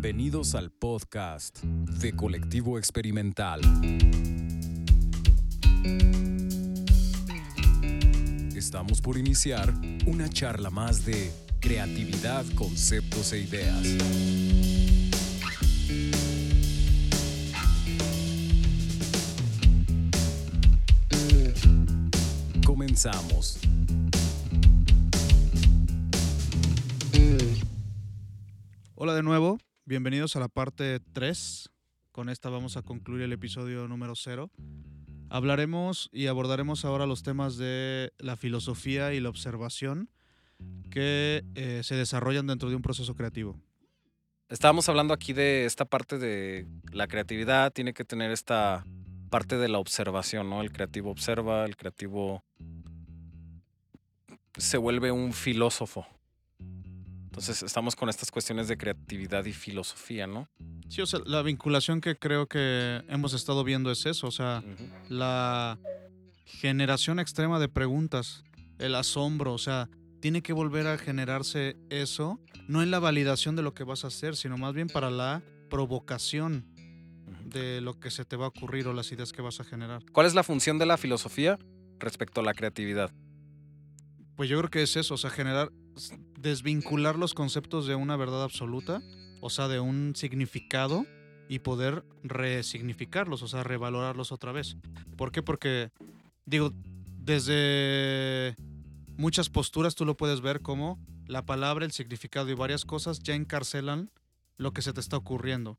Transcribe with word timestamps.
Bienvenidos 0.00 0.54
al 0.54 0.70
podcast 0.70 1.60
de 1.60 2.14
Colectivo 2.14 2.78
Experimental. 2.78 3.60
Estamos 8.54 9.00
por 9.00 9.18
iniciar 9.18 9.74
una 10.06 10.28
charla 10.28 10.70
más 10.70 11.04
de 11.04 11.32
creatividad, 11.58 12.46
conceptos 12.54 13.32
e 13.32 13.40
ideas. 13.40 13.96
Comenzamos. 22.64 23.58
Hola 28.94 29.14
de 29.14 29.22
nuevo, 29.24 29.58
bienvenidos 29.88 30.36
a 30.36 30.40
la 30.40 30.48
parte 30.48 31.00
3. 31.14 31.70
Con 32.12 32.28
esta 32.28 32.50
vamos 32.50 32.76
a 32.76 32.82
concluir 32.82 33.22
el 33.22 33.32
episodio 33.32 33.88
número 33.88 34.14
0. 34.14 34.50
Hablaremos 35.30 36.10
y 36.12 36.26
abordaremos 36.26 36.84
ahora 36.84 37.06
los 37.06 37.22
temas 37.22 37.56
de 37.56 38.12
la 38.18 38.36
filosofía 38.36 39.14
y 39.14 39.20
la 39.20 39.30
observación 39.30 40.10
que 40.90 41.42
eh, 41.54 41.80
se 41.84 41.94
desarrollan 41.94 42.46
dentro 42.46 42.68
de 42.68 42.76
un 42.76 42.82
proceso 42.82 43.14
creativo. 43.14 43.58
Estábamos 44.50 44.90
hablando 44.90 45.14
aquí 45.14 45.32
de 45.32 45.64
esta 45.64 45.86
parte 45.86 46.18
de 46.18 46.66
la 46.92 47.08
creatividad, 47.08 47.72
tiene 47.72 47.94
que 47.94 48.04
tener 48.04 48.30
esta 48.30 48.84
parte 49.30 49.56
de 49.56 49.68
la 49.68 49.78
observación, 49.78 50.50
¿no? 50.50 50.60
El 50.60 50.70
creativo 50.70 51.10
observa, 51.10 51.64
el 51.64 51.78
creativo 51.78 52.44
se 54.58 54.76
vuelve 54.76 55.12
un 55.12 55.32
filósofo. 55.32 56.06
Entonces 57.38 57.62
estamos 57.62 57.94
con 57.94 58.08
estas 58.08 58.32
cuestiones 58.32 58.66
de 58.66 58.76
creatividad 58.76 59.44
y 59.44 59.52
filosofía, 59.52 60.26
¿no? 60.26 60.48
Sí, 60.88 61.02
o 61.02 61.06
sea, 61.06 61.20
la 61.24 61.40
vinculación 61.42 62.00
que 62.00 62.18
creo 62.18 62.48
que 62.48 63.04
hemos 63.08 63.32
estado 63.32 63.62
viendo 63.62 63.92
es 63.92 64.06
eso, 64.06 64.26
o 64.26 64.32
sea, 64.32 64.64
la 65.08 65.78
generación 66.44 67.20
extrema 67.20 67.60
de 67.60 67.68
preguntas, 67.68 68.42
el 68.80 68.96
asombro, 68.96 69.52
o 69.54 69.58
sea, 69.58 69.88
tiene 70.18 70.42
que 70.42 70.52
volver 70.52 70.88
a 70.88 70.98
generarse 70.98 71.76
eso, 71.90 72.40
no 72.66 72.82
en 72.82 72.90
la 72.90 72.98
validación 72.98 73.54
de 73.54 73.62
lo 73.62 73.72
que 73.72 73.84
vas 73.84 74.02
a 74.02 74.08
hacer, 74.08 74.34
sino 74.34 74.58
más 74.58 74.74
bien 74.74 74.88
para 74.88 75.08
la 75.08 75.40
provocación 75.70 76.66
de 77.44 77.80
lo 77.80 78.00
que 78.00 78.10
se 78.10 78.24
te 78.24 78.34
va 78.34 78.46
a 78.46 78.48
ocurrir 78.48 78.88
o 78.88 78.92
las 78.92 79.12
ideas 79.12 79.30
que 79.30 79.42
vas 79.42 79.60
a 79.60 79.64
generar. 79.64 80.02
¿Cuál 80.10 80.26
es 80.26 80.34
la 80.34 80.42
función 80.42 80.76
de 80.78 80.86
la 80.86 80.96
filosofía 80.96 81.56
respecto 82.00 82.40
a 82.40 82.42
la 82.42 82.52
creatividad? 82.52 83.12
Pues 84.34 84.48
yo 84.48 84.58
creo 84.58 84.70
que 84.70 84.82
es 84.82 84.96
eso, 84.96 85.14
o 85.14 85.18
sea, 85.18 85.30
generar, 85.30 85.70
desvincular 86.38 87.16
los 87.16 87.34
conceptos 87.34 87.86
de 87.86 87.94
una 87.94 88.16
verdad 88.16 88.42
absoluta, 88.42 89.02
o 89.40 89.50
sea, 89.50 89.68
de 89.68 89.80
un 89.80 90.14
significado 90.16 91.06
y 91.48 91.60
poder 91.60 92.04
resignificarlos, 92.22 93.42
o 93.42 93.48
sea, 93.48 93.62
revalorarlos 93.62 94.32
otra 94.32 94.52
vez. 94.52 94.76
¿Por 95.16 95.32
qué? 95.32 95.42
Porque, 95.42 95.90
digo, 96.44 96.72
desde 97.18 98.54
muchas 99.16 99.48
posturas 99.48 99.94
tú 99.94 100.04
lo 100.04 100.16
puedes 100.16 100.40
ver 100.40 100.60
como 100.60 100.98
la 101.26 101.44
palabra, 101.44 101.84
el 101.84 101.92
significado 101.92 102.48
y 102.50 102.54
varias 102.54 102.84
cosas 102.84 103.20
ya 103.20 103.34
encarcelan 103.34 104.10
lo 104.56 104.72
que 104.72 104.82
se 104.82 104.92
te 104.92 105.00
está 105.00 105.16
ocurriendo. 105.16 105.78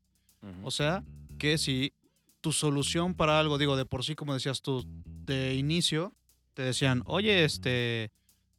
O 0.62 0.70
sea, 0.70 1.04
que 1.38 1.58
si 1.58 1.92
tu 2.40 2.52
solución 2.52 3.14
para 3.14 3.38
algo, 3.38 3.58
digo, 3.58 3.76
de 3.76 3.84
por 3.84 4.04
sí, 4.04 4.14
como 4.14 4.32
decías 4.32 4.62
tú, 4.62 4.86
de 5.04 5.54
inicio, 5.54 6.14
te 6.54 6.62
decían, 6.62 7.02
oye, 7.06 7.44
este, 7.44 8.10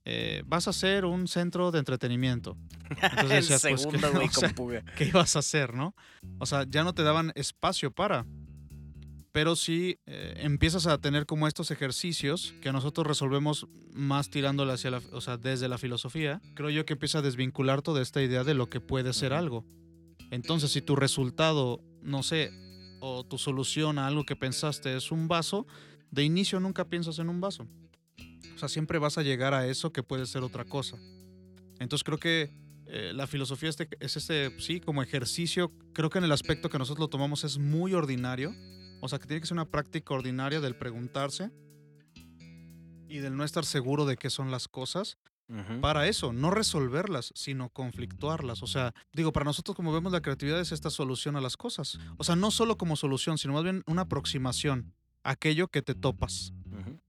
eh, 0.06 0.44
vas 0.46 0.68
a 0.68 0.72
hacer 0.72 1.06
un 1.06 1.28
centro 1.28 1.72
de 1.72 1.80
entretenimiento. 1.80 2.58
Entonces 2.90 3.22
El 3.22 3.30
decías, 3.30 3.62
pues, 3.62 3.86
¿qué, 3.86 4.00
segundo, 4.00 4.12
güey, 4.14 4.28
o 4.28 4.32
sea, 4.32 4.50
con 4.50 4.56
puga. 4.56 4.84
¿qué 4.98 5.06
ibas 5.06 5.36
a 5.36 5.40
hacer, 5.40 5.74
no? 5.74 5.96
O 6.40 6.46
sea, 6.46 6.66
ya 6.68 6.84
no 6.84 6.94
te 6.94 7.04
daban 7.04 7.32
espacio 7.36 7.92
para. 7.92 8.26
Pero 9.32 9.56
sí 9.56 9.98
eh, 10.08 10.34
empiezas 10.40 10.88
a 10.88 10.98
tener 10.98 11.26
como 11.26 11.48
estos 11.48 11.72
ejercicios 11.72 12.54
que 12.62 12.74
nosotros 12.74 13.08
resolvemos 13.08 13.68
más 13.94 14.30
tirándole 14.30 14.74
hacia 14.74 14.92
la, 14.92 15.02
o 15.14 15.22
sea, 15.22 15.38
desde 15.38 15.70
la 15.70 15.78
filosofía. 15.78 16.42
Creo 16.54 16.70
yo 16.70 16.86
que 16.86 16.94
empieza 16.94 17.20
a 17.20 17.22
desvincular 17.22 17.82
toda 17.82 18.02
esta 18.02 18.22
idea 18.22 18.44
de 18.44 18.56
lo 18.56 18.70
que 18.70 18.82
puede 18.82 19.14
ser 19.14 19.32
algo. 19.32 19.66
Entonces, 20.32 20.72
si 20.72 20.82
tu 20.82 20.98
resultado, 20.98 21.82
no 22.02 22.24
sé, 22.24 22.52
o 23.00 23.26
tu 23.26 23.38
solución 23.38 24.00
a 24.00 24.08
algo 24.08 24.26
que 24.26 24.36
pensaste 24.36 24.96
es 24.96 25.12
un 25.12 25.28
vaso, 25.28 25.66
de 26.12 26.24
inicio 26.24 26.60
nunca 26.60 26.86
piensas 26.86 27.20
en 27.20 27.30
un 27.30 27.40
vaso. 27.40 27.68
O 28.56 28.58
sea, 28.58 28.70
siempre 28.70 29.00
vas 29.00 29.18
a 29.18 29.24
llegar 29.24 29.54
a 29.54 29.66
eso 29.68 29.92
que 29.92 30.04
puede 30.04 30.26
ser 30.26 30.44
otra 30.44 30.66
cosa. 30.66 30.98
Entonces 31.80 32.04
creo 32.04 32.18
que 32.18 32.54
eh, 32.94 33.12
la 33.14 33.26
filosofía 33.26 33.70
este- 33.70 33.88
es 34.00 34.18
este, 34.18 34.60
sí, 34.60 34.80
como 34.82 35.02
ejercicio, 35.02 35.72
creo 35.94 36.10
que 36.10 36.18
en 36.18 36.26
el 36.26 36.32
aspecto 36.32 36.70
que 36.70 36.78
nosotros 36.78 37.00
lo 37.06 37.08
tomamos 37.10 37.44
es 37.44 37.58
muy 37.58 37.94
ordinario. 37.94 38.54
O 39.00 39.08
sea, 39.08 39.18
que 39.18 39.26
tiene 39.28 39.42
que 39.42 39.48
ser 39.48 39.56
una 39.56 39.70
práctica 39.70 40.14
ordinaria 40.14 40.60
del 40.62 40.76
preguntarse 40.76 41.50
y 43.08 43.18
del 43.20 43.36
no 43.36 43.44
estar 43.44 43.66
seguro 43.66 44.06
de 44.06 44.16
qué 44.18 44.30
son 44.30 44.52
las 44.52 44.68
cosas 44.68 45.18
para 45.82 46.08
eso, 46.08 46.32
no 46.32 46.50
resolverlas, 46.50 47.34
sino 47.36 47.68
conflictuarlas. 47.70 48.64
O 48.64 48.68
sea, 48.68 48.94
digo, 49.12 49.34
para 49.34 49.44
nosotros 49.44 49.76
como 49.76 49.92
vemos 49.92 50.14
la 50.14 50.22
creatividad 50.22 50.62
es 50.62 50.72
esta 50.72 50.90
solución 50.90 51.36
a 51.36 51.42
las 51.42 51.58
cosas. 51.58 52.00
O 52.18 52.24
sea, 52.24 52.38
no 52.38 52.52
solo 52.52 52.78
como 52.78 52.96
solución, 52.96 53.38
sino 53.38 53.54
más 53.54 53.64
bien 53.64 53.84
una 53.86 54.04
aproximación 54.04 54.94
a 55.24 55.32
aquello 55.32 55.68
que 55.68 55.82
te 55.82 55.94
topas. 55.94 56.54
Ujú. 56.72 57.01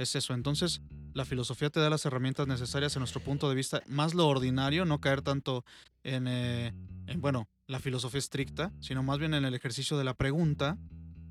Es 0.00 0.16
eso. 0.16 0.32
Entonces, 0.32 0.80
la 1.12 1.26
filosofía 1.26 1.68
te 1.68 1.78
da 1.78 1.90
las 1.90 2.06
herramientas 2.06 2.46
necesarias 2.46 2.96
en 2.96 3.00
nuestro 3.00 3.20
punto 3.20 3.50
de 3.50 3.54
vista, 3.54 3.82
más 3.86 4.14
lo 4.14 4.26
ordinario, 4.28 4.86
no 4.86 4.98
caer 4.98 5.20
tanto 5.20 5.62
en, 6.04 6.26
eh, 6.26 6.72
en, 7.06 7.20
bueno, 7.20 7.50
la 7.66 7.80
filosofía 7.80 8.18
estricta, 8.18 8.72
sino 8.80 9.02
más 9.02 9.18
bien 9.18 9.34
en 9.34 9.44
el 9.44 9.52
ejercicio 9.52 9.98
de 9.98 10.04
la 10.04 10.14
pregunta, 10.14 10.78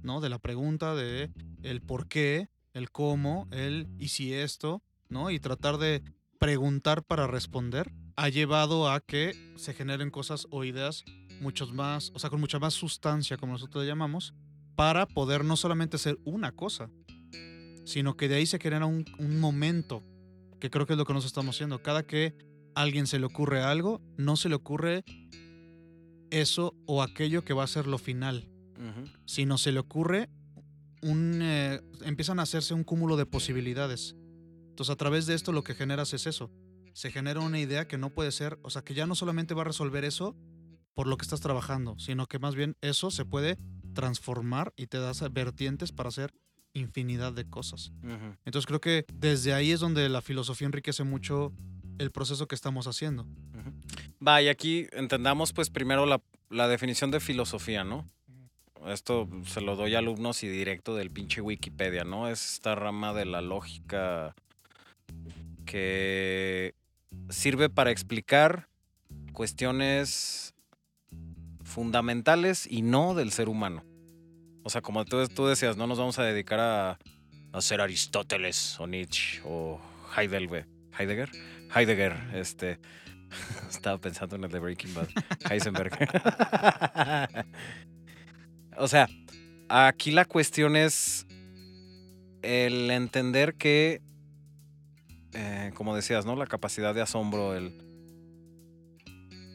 ¿no? 0.04 0.22
De 0.22 0.30
la 0.30 0.38
pregunta 0.38 0.94
de 0.94 1.32
el 1.64 1.82
por 1.82 2.08
qué, 2.08 2.50
el 2.74 2.92
cómo, 2.92 3.48
el 3.50 3.88
y 3.98 4.10
si 4.10 4.36
esto, 4.36 4.84
¿no? 5.10 5.32
Y 5.32 5.40
tratar 5.40 5.80
de 5.80 6.04
preguntar 6.38 7.02
para 7.04 7.26
responder 7.26 7.92
ha 8.18 8.30
llevado 8.30 8.88
a 8.92 9.00
que 9.00 9.34
se 9.56 9.74
generen 9.74 10.12
cosas 10.12 10.46
o 10.52 10.64
ideas 10.64 11.06
muchos 11.42 11.74
más, 11.74 12.12
o 12.14 12.20
sea, 12.20 12.30
con 12.30 12.40
mucha 12.40 12.60
más 12.60 12.76
sustancia, 12.76 13.36
como 13.38 13.54
nosotros 13.54 13.84
le 13.84 13.90
llamamos, 13.90 14.36
para 14.76 15.08
poder 15.08 15.44
no 15.44 15.58
solamente 15.58 15.98
ser 15.98 16.20
una 16.24 16.52
cosa, 16.52 16.92
sino 17.90 18.16
que 18.16 18.28
de 18.30 18.36
ahí 18.36 18.46
se 18.46 18.60
genera 18.60 18.86
un, 18.86 19.04
un 19.18 19.40
momento, 19.40 20.04
que 20.60 20.70
creo 20.70 20.86
que 20.86 20.94
es 20.94 20.98
lo 20.98 21.06
que 21.06 21.14
nos 21.14 21.26
estamos 21.26 21.56
haciendo. 21.56 21.82
Cada 21.82 22.04
que 22.06 22.36
a 22.76 22.82
alguien 22.84 23.08
se 23.08 23.18
le 23.18 23.26
ocurre 23.26 23.62
algo, 23.64 24.00
no 24.16 24.36
se 24.36 24.48
le 24.48 24.54
ocurre 24.56 25.04
eso 26.30 26.76
o 26.86 27.02
aquello 27.02 27.44
que 27.44 27.54
va 27.54 27.64
a 27.64 27.68
ser 27.68 27.88
lo 27.88 27.98
final, 27.98 28.48
Ujú. 28.78 29.10
sino 29.26 29.58
se 29.58 29.72
le 29.72 29.80
ocurre 29.80 30.30
un... 31.02 31.40
eh, 31.42 31.82
empiezan 32.04 32.40
a 32.40 32.44
hacerse 32.44 32.76
un 32.76 32.84
cúmulo 32.84 33.18
de 33.18 33.26
posibilidades. 33.26 34.16
Entonces 34.70 34.94
a 34.94 34.96
través 34.98 35.26
de 35.26 35.34
esto 35.34 35.52
lo 35.52 35.64
que 35.64 35.74
generas 35.74 36.14
es 36.14 36.28
eso. 36.28 36.52
Se 36.94 37.12
genera 37.12 37.40
una 37.40 37.60
idea 37.60 37.88
que 37.88 37.98
no 37.98 38.12
puede 38.12 38.32
ser, 38.32 38.60
o 38.62 38.70
sea, 38.70 38.84
que 38.84 38.94
ya 38.94 39.08
no 39.08 39.16
solamente 39.16 39.56
va 39.56 39.62
a 39.62 39.66
resolver 39.66 40.06
eso 40.06 40.36
por 40.94 41.08
lo 41.08 41.18
que 41.18 41.24
estás 41.24 41.42
trabajando, 41.42 41.98
sino 41.98 42.28
que 42.28 42.38
más 42.40 42.54
bien 42.54 42.76
eso 42.82 43.10
se 43.10 43.26
puede 43.26 43.58
transformar 43.94 44.74
y 44.78 44.86
te 44.88 45.00
das 45.00 45.24
vertientes 45.34 45.92
para 45.92 46.10
hacer 46.10 46.32
infinidad 46.74 47.34
de 47.34 47.46
cosas. 47.46 47.92
Entonces 48.46 48.66
creo 48.66 48.82
que 48.82 49.06
desde 49.14 49.54
ahí 49.54 49.72
es 49.72 49.80
donde 49.80 50.08
la 50.10 50.22
filosofía 50.22 50.68
enriquece 50.68 51.04
mucho 51.04 51.54
el 51.98 52.12
proceso 52.12 52.48
que 52.48 52.56
estamos 52.56 52.88
haciendo. 52.88 53.26
Va, 54.26 54.42
y 54.42 54.48
aquí 54.50 54.88
entendamos 54.92 55.54
pues 55.54 55.70
primero 55.70 56.06
la, 56.06 56.22
la 56.50 56.68
definición 56.68 57.12
de 57.12 57.20
filosofía, 57.20 57.84
¿no? 57.84 58.10
Esto 58.88 59.28
se 59.46 59.62
lo 59.62 59.76
doy 59.76 59.96
a 59.96 60.00
alumnos 60.00 60.44
y 60.44 60.48
directo 60.48 60.96
del 60.96 61.12
pinche 61.12 61.42
Wikipedia, 61.42 62.06
¿no? 62.06 62.30
Es 62.30 62.54
esta 62.54 62.76
rama 62.76 63.14
de 63.14 63.26
la 63.26 63.42
lógica 63.42 64.36
que 65.66 66.74
sirve 67.30 67.70
para 67.70 67.92
explicar 67.92 68.70
cuestiones 69.34 70.54
fundamentales 71.64 72.68
y 72.70 72.82
no 72.82 73.14
del 73.16 73.32
ser 73.32 73.50
humano. 73.50 73.84
O 74.70 74.72
sea, 74.72 74.84
como 74.84 75.04
tú, 75.04 75.28
tú 75.30 75.48
decías, 75.48 75.78
no 75.78 75.88
nos 75.88 75.98
vamos 75.98 76.20
a 76.20 76.24
dedicar 76.24 76.60
a, 76.60 77.00
a 77.54 77.60
ser 77.60 77.82
Aristóteles 77.82 78.80
o 78.80 78.86
Nietzsche 78.86 79.42
o 79.44 79.82
Heidegger. 80.16 80.68
Heidegger. 80.96 81.32
Heidegger, 81.76 82.16
este. 82.36 82.80
Estaba 83.72 83.98
pensando 83.98 84.36
en 84.36 84.44
el 84.44 84.52
de 84.52 84.60
Breaking 84.60 84.94
Bad. 84.94 85.08
Heisenberg. 85.50 85.98
o 88.78 88.88
sea, 88.88 89.10
aquí 89.70 90.12
la 90.12 90.26
cuestión 90.26 90.76
es 90.76 91.26
el 92.44 92.92
entender 92.92 93.56
que, 93.56 94.04
eh, 95.34 95.72
como 95.74 95.96
decías, 95.96 96.28
¿no? 96.28 96.36
La 96.36 96.46
capacidad 96.46 96.94
de 96.94 97.02
asombro, 97.02 97.56
el, 97.56 97.89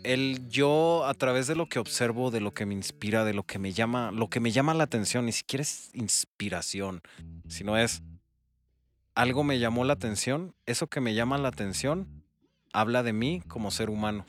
el 0.04 0.48
yo 0.48 1.04
a 1.06 1.14
través 1.14 1.46
de 1.46 1.56
lo 1.56 1.68
que 1.68 1.78
observo, 1.78 2.30
de 2.30 2.40
lo 2.40 2.52
que 2.52 2.66
me 2.66 2.74
inspira, 2.74 3.24
de 3.24 3.34
lo 3.34 3.42
que 3.42 3.58
me 3.58 3.72
llama, 3.72 4.12
lo 4.12 4.28
que 4.28 4.40
me 4.40 4.52
llama 4.52 4.74
la 4.74 4.84
atención, 4.84 5.26
ni 5.26 5.32
siquiera 5.32 5.62
es 5.62 5.90
inspiración, 5.94 7.00
sino 7.48 7.76
es 7.76 8.02
algo 9.14 9.44
me 9.44 9.58
llamó 9.58 9.84
la 9.84 9.94
atención, 9.94 10.54
eso 10.66 10.86
que 10.88 11.00
me 11.00 11.14
llama 11.14 11.38
la 11.38 11.48
atención 11.48 12.24
habla 12.72 13.02
de 13.02 13.12
mí 13.12 13.42
como 13.46 13.70
ser 13.70 13.88
humano. 13.88 14.26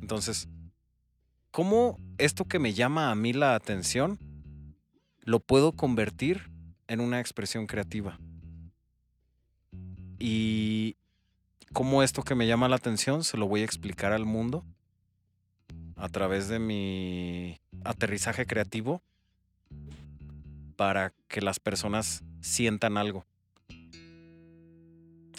Entonces, 0.00 0.48
cómo 1.50 1.98
esto 2.18 2.44
que 2.44 2.58
me 2.58 2.74
llama 2.74 3.10
a 3.10 3.14
mí 3.14 3.32
la 3.32 3.54
atención 3.54 4.18
lo 5.20 5.40
puedo 5.40 5.72
convertir 5.72 6.50
en 6.86 7.00
una 7.00 7.20
expresión 7.20 7.66
creativa. 7.66 8.18
Y 10.18 10.96
cómo 11.76 12.02
esto 12.02 12.22
que 12.22 12.34
me 12.34 12.46
llama 12.46 12.70
la 12.70 12.76
atención 12.76 13.22
se 13.22 13.36
lo 13.36 13.46
voy 13.48 13.60
a 13.60 13.66
explicar 13.66 14.14
al 14.14 14.24
mundo 14.24 14.64
a 15.96 16.08
través 16.08 16.48
de 16.48 16.58
mi 16.58 17.60
aterrizaje 17.84 18.46
creativo 18.46 19.02
para 20.76 21.12
que 21.28 21.42
las 21.42 21.60
personas 21.60 22.24
sientan 22.40 22.96
algo. 22.96 23.26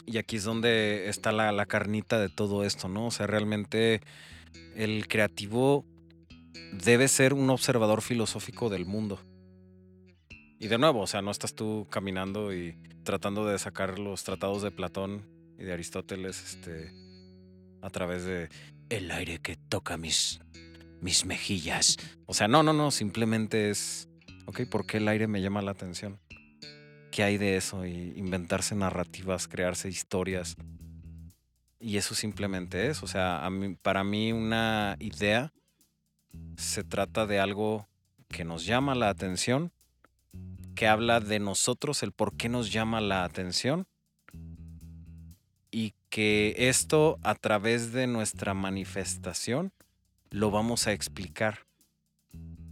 Y 0.05 0.19
aquí 0.19 0.35
es 0.35 0.43
donde 0.43 1.09
está 1.09 1.31
la, 1.31 1.51
la 1.51 1.65
carnita 1.65 2.19
de 2.19 2.29
todo 2.29 2.63
esto, 2.63 2.87
¿no? 2.87 3.07
O 3.07 3.11
sea, 3.11 3.25
realmente 3.25 4.01
el 4.75 5.07
creativo 5.07 5.85
debe 6.71 7.07
ser 7.07 7.33
un 7.33 7.49
observador 7.49 8.03
filosófico 8.03 8.69
del 8.69 8.85
mundo. 8.85 9.19
Y 10.59 10.67
de 10.67 10.77
nuevo, 10.77 11.01
o 11.01 11.07
sea, 11.07 11.23
no 11.23 11.31
estás 11.31 11.55
tú 11.55 11.87
caminando 11.89 12.53
y 12.53 12.77
tratando 13.03 13.47
de 13.47 13.57
sacar 13.57 13.97
los 13.97 14.23
tratados 14.23 14.61
de 14.61 14.69
Platón 14.69 15.35
y 15.57 15.63
de 15.63 15.73
Aristóteles 15.73 16.43
este, 16.43 16.93
a 17.81 17.89
través 17.89 18.25
de 18.25 18.49
el 18.89 19.11
aire 19.11 19.39
que 19.39 19.55
toca 19.55 19.97
mis, 19.97 20.39
mis 21.01 21.25
mejillas. 21.25 21.97
O 22.25 22.33
sea, 22.33 22.47
no, 22.47 22.63
no, 22.63 22.73
no, 22.73 22.91
simplemente 22.91 23.69
es, 23.69 24.09
ok, 24.45 24.61
¿por 24.69 24.85
qué 24.85 24.97
el 24.97 25.07
aire 25.07 25.27
me 25.27 25.41
llama 25.41 25.61
la 25.61 25.71
atención? 25.71 26.19
¿Qué 27.11 27.23
hay 27.23 27.37
de 27.37 27.57
eso? 27.57 27.85
Y 27.85 28.13
inventarse 28.15 28.75
narrativas, 28.75 29.47
crearse 29.47 29.89
historias. 29.89 30.55
Y 31.79 31.97
eso 31.97 32.15
simplemente 32.15 32.87
es, 32.87 33.03
o 33.03 33.07
sea, 33.07 33.45
a 33.45 33.49
mí, 33.49 33.75
para 33.75 34.03
mí 34.03 34.31
una 34.31 34.95
idea 34.99 35.53
se 36.55 36.83
trata 36.83 37.25
de 37.25 37.39
algo 37.39 37.87
que 38.29 38.43
nos 38.43 38.65
llama 38.65 38.95
la 38.95 39.09
atención 39.09 39.71
que 40.75 40.87
habla 40.87 41.19
de 41.19 41.39
nosotros, 41.39 42.03
el 42.03 42.11
por 42.11 42.37
qué 42.37 42.49
nos 42.49 42.71
llama 42.71 43.01
la 43.01 43.23
atención 43.23 43.87
que 46.09 46.55
esto 46.57 47.19
a 47.23 47.35
través 47.35 47.91
de 47.91 48.07
nuestra 48.07 48.53
manifestación 48.53 49.71
lo 50.29 50.51
vamos 50.51 50.87
a 50.87 50.93
explicar 50.93 51.67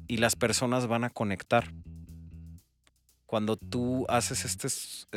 y 0.08 0.18
las 0.18 0.36
personas 0.36 0.88
van 0.88 1.04
a 1.04 1.10
conectar. 1.10 1.74
Cuando 3.26 3.58
tú 3.58 4.06
haces 4.08 4.46
este, 4.46 4.68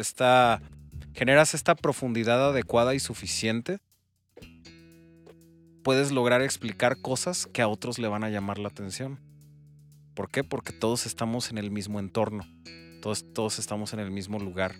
esta, 0.00 0.62
generas 1.14 1.54
esta 1.54 1.74
profundidad 1.74 2.48
adecuada 2.48 2.94
y 2.94 3.00
suficiente, 3.00 3.78
puedes 5.82 6.10
lograr 6.10 6.42
explicar 6.42 7.00
cosas 7.00 7.46
que 7.46 7.62
a 7.62 7.68
otros 7.68 7.98
le 7.98 8.08
van 8.08 8.24
a 8.24 8.30
llamar 8.30 8.58
la 8.58 8.68
atención. 8.68 9.20
¿Por 10.14 10.30
qué? 10.30 10.42
Porque 10.42 10.72
todos 10.72 11.06
estamos 11.06 11.50
en 11.50 11.58
el 11.58 11.70
mismo 11.70 12.00
entorno, 12.00 12.44
todos, 13.02 13.24
todos 13.32 13.58
estamos 13.58 13.92
en 13.92 14.00
el 14.00 14.10
mismo 14.10 14.38
lugar, 14.38 14.74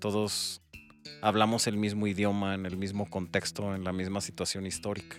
todos 0.00 0.62
hablamos 1.22 1.66
el 1.66 1.76
mismo 1.76 2.06
idioma, 2.06 2.54
en 2.54 2.66
el 2.66 2.76
mismo 2.76 3.08
contexto, 3.08 3.74
en 3.74 3.84
la 3.84 3.92
misma 3.92 4.20
situación 4.20 4.66
histórica. 4.66 5.16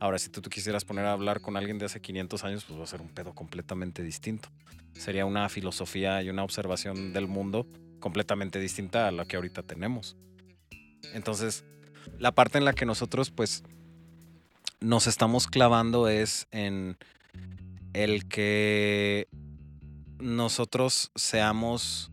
Ahora, 0.00 0.18
si 0.18 0.28
tú, 0.28 0.40
quisieras 0.42 0.84
poner 0.84 1.06
a 1.06 1.12
hablar 1.12 1.40
con 1.40 1.56
alguien 1.56 1.78
de 1.78 1.86
hace 1.86 2.00
500 2.00 2.44
años, 2.44 2.64
pues 2.64 2.78
va 2.78 2.84
a 2.84 2.86
ser 2.86 3.00
un 3.00 3.08
pedo 3.08 3.34
completamente 3.34 4.02
distinto. 4.02 4.48
Sería 4.92 5.26
una 5.26 5.48
filosofía 5.48 6.22
y 6.22 6.30
una 6.30 6.44
observación 6.44 7.12
del 7.12 7.26
mundo 7.26 7.66
completamente 7.98 8.60
distinta 8.60 9.08
a 9.08 9.12
la 9.12 9.24
que 9.24 9.36
ahorita 9.36 9.64
tenemos. 9.64 10.16
Entonces, 11.14 11.64
la 12.18 12.32
parte 12.32 12.58
en 12.58 12.64
la 12.64 12.74
que 12.74 12.86
nosotros, 12.86 13.30
pues, 13.30 13.64
nos 14.80 15.08
estamos 15.08 15.48
clavando 15.48 16.08
es 16.08 16.46
en 16.52 16.96
el 17.92 18.28
que 18.28 19.26
nosotros 20.20 21.10
seamos 21.16 22.12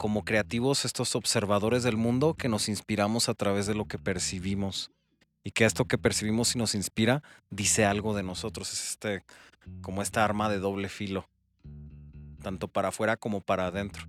como 0.00 0.24
creativos 0.24 0.86
estos 0.86 1.14
observadores 1.14 1.82
del 1.82 1.98
mundo 1.98 2.32
que 2.32 2.48
nos 2.48 2.70
inspiramos 2.70 3.28
a 3.28 3.34
través 3.34 3.66
de 3.66 3.74
lo 3.74 3.84
que 3.84 3.98
percibimos. 3.98 4.90
Y 5.44 5.50
que 5.50 5.66
esto 5.66 5.84
que 5.84 5.98
percibimos 5.98 6.54
y 6.54 6.58
nos 6.58 6.74
inspira 6.74 7.22
dice 7.50 7.84
algo 7.84 8.14
de 8.14 8.22
nosotros 8.22 8.72
es 8.72 8.92
este 8.92 9.24
como 9.82 10.00
esta 10.00 10.24
arma 10.24 10.48
de 10.48 10.58
doble 10.58 10.88
filo 10.88 11.28
tanto 12.42 12.66
para 12.66 12.88
afuera 12.88 13.18
como 13.18 13.42
para 13.42 13.66
adentro. 13.66 14.06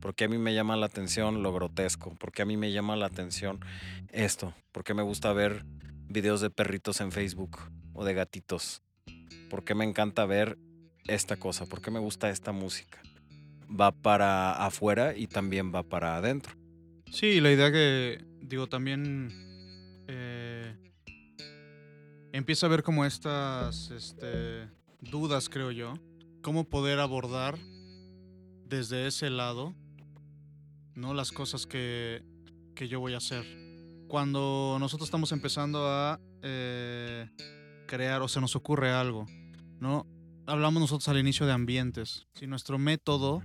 Porque 0.00 0.24
a 0.24 0.28
mí 0.28 0.38
me 0.38 0.54
llama 0.54 0.76
la 0.76 0.86
atención 0.86 1.42
lo 1.42 1.52
grotesco 1.52 2.14
porque 2.18 2.40
a 2.40 2.46
mí 2.46 2.56
me 2.56 2.72
llama 2.72 2.96
la 2.96 3.04
atención 3.04 3.60
esto 4.12 4.54
porque 4.72 4.94
me 4.94 5.02
gusta 5.02 5.34
ver 5.34 5.66
videos 6.08 6.40
de 6.40 6.48
perritos 6.48 7.02
en 7.02 7.12
Facebook 7.12 7.58
o 7.92 8.02
de 8.06 8.14
gatitos 8.14 8.80
¿Por 9.50 9.62
qué 9.62 9.74
me 9.74 9.84
encanta 9.84 10.24
ver 10.24 10.56
esta 11.06 11.36
cosa? 11.36 11.66
¿Por 11.66 11.82
qué 11.82 11.90
me 11.90 11.98
gusta 11.98 12.30
esta 12.30 12.52
música? 12.52 13.02
Va 13.68 13.92
para 13.92 14.64
afuera 14.64 15.16
y 15.16 15.26
también 15.26 15.74
va 15.74 15.82
para 15.82 16.16
adentro. 16.16 16.54
Sí, 17.10 17.40
la 17.40 17.52
idea 17.52 17.70
que, 17.70 18.24
digo, 18.40 18.66
también 18.66 19.30
eh, 20.08 20.74
empieza 22.32 22.66
a 22.66 22.68
ver 22.68 22.82
como 22.82 23.04
estas 23.04 23.90
este, 23.90 24.68
dudas, 25.00 25.48
creo 25.48 25.70
yo. 25.70 25.94
Cómo 26.42 26.64
poder 26.68 26.98
abordar 26.98 27.58
desde 28.66 29.06
ese 29.06 29.30
lado, 29.30 29.74
¿no? 30.94 31.14
Las 31.14 31.32
cosas 31.32 31.66
que, 31.66 32.22
que 32.74 32.88
yo 32.88 33.00
voy 33.00 33.14
a 33.14 33.18
hacer. 33.18 33.44
Cuando 34.08 34.76
nosotros 34.80 35.06
estamos 35.06 35.32
empezando 35.32 35.86
a 35.88 36.20
eh, 36.42 37.30
crear 37.86 38.22
o 38.22 38.28
se 38.28 38.40
nos 38.40 38.56
ocurre 38.56 38.90
algo, 38.90 39.26
¿no? 39.80 40.06
Hablamos 40.46 40.80
nosotros 40.80 41.08
al 41.08 41.18
inicio 41.18 41.46
de 41.46 41.52
ambientes. 41.52 42.26
Si 42.34 42.46
nuestro 42.46 42.78
método 42.78 43.42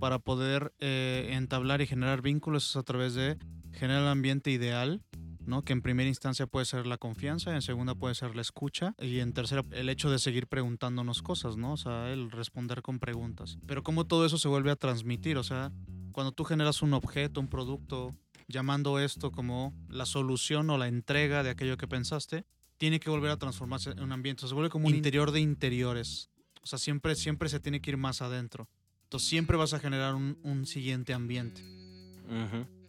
para 0.00 0.18
poder 0.18 0.72
eh, 0.80 1.30
entablar 1.32 1.80
y 1.80 1.86
generar 1.86 2.22
vínculos 2.22 2.70
es 2.70 2.76
a 2.76 2.82
través 2.82 3.14
de 3.14 3.38
generar 3.72 4.02
el 4.02 4.08
ambiente 4.08 4.50
ideal, 4.50 5.00
¿no? 5.46 5.62
Que 5.62 5.72
en 5.72 5.80
primera 5.80 6.08
instancia 6.08 6.48
puede 6.48 6.66
ser 6.66 6.86
la 6.86 6.98
confianza, 6.98 7.54
en 7.54 7.62
segunda 7.62 7.94
puede 7.94 8.16
ser 8.16 8.34
la 8.34 8.42
escucha 8.42 8.94
y 8.98 9.20
en 9.20 9.32
tercera 9.32 9.64
el 9.70 9.88
hecho 9.88 10.10
de 10.10 10.18
seguir 10.18 10.48
preguntándonos 10.48 11.22
cosas, 11.22 11.56
¿no? 11.56 11.74
O 11.74 11.76
sea, 11.76 12.12
el 12.12 12.32
responder 12.32 12.82
con 12.82 12.98
preguntas. 12.98 13.58
Pero 13.66 13.84
cómo 13.84 14.06
todo 14.06 14.26
eso 14.26 14.36
se 14.36 14.48
vuelve 14.48 14.72
a 14.72 14.76
transmitir, 14.76 15.36
o 15.38 15.44
sea, 15.44 15.70
cuando 16.10 16.32
tú 16.32 16.42
generas 16.42 16.82
un 16.82 16.94
objeto, 16.94 17.40
un 17.40 17.48
producto, 17.48 18.16
llamando 18.48 18.98
esto 18.98 19.30
como 19.30 19.72
la 19.88 20.04
solución 20.04 20.68
o 20.70 20.78
la 20.78 20.88
entrega 20.88 21.44
de 21.44 21.50
aquello 21.50 21.76
que 21.76 21.86
pensaste, 21.86 22.44
tiene 22.78 22.98
que 22.98 23.10
volver 23.10 23.30
a 23.30 23.36
transformarse 23.36 23.90
en 23.90 24.00
un 24.00 24.10
ambiente. 24.10 24.48
se 24.48 24.54
vuelve 24.54 24.70
como 24.70 24.88
un 24.88 24.94
interior 24.94 25.30
de 25.30 25.40
interiores. 25.40 26.30
O 26.62 26.66
sea, 26.66 26.78
siempre, 26.78 27.14
siempre 27.14 27.48
se 27.48 27.60
tiene 27.60 27.80
que 27.80 27.90
ir 27.90 27.96
más 27.96 28.22
adentro. 28.22 28.68
Entonces 29.04 29.28
siempre 29.28 29.56
vas 29.56 29.74
a 29.74 29.80
generar 29.80 30.14
un, 30.14 30.66
siguiente 30.66 31.12
ambiente. 31.12 31.64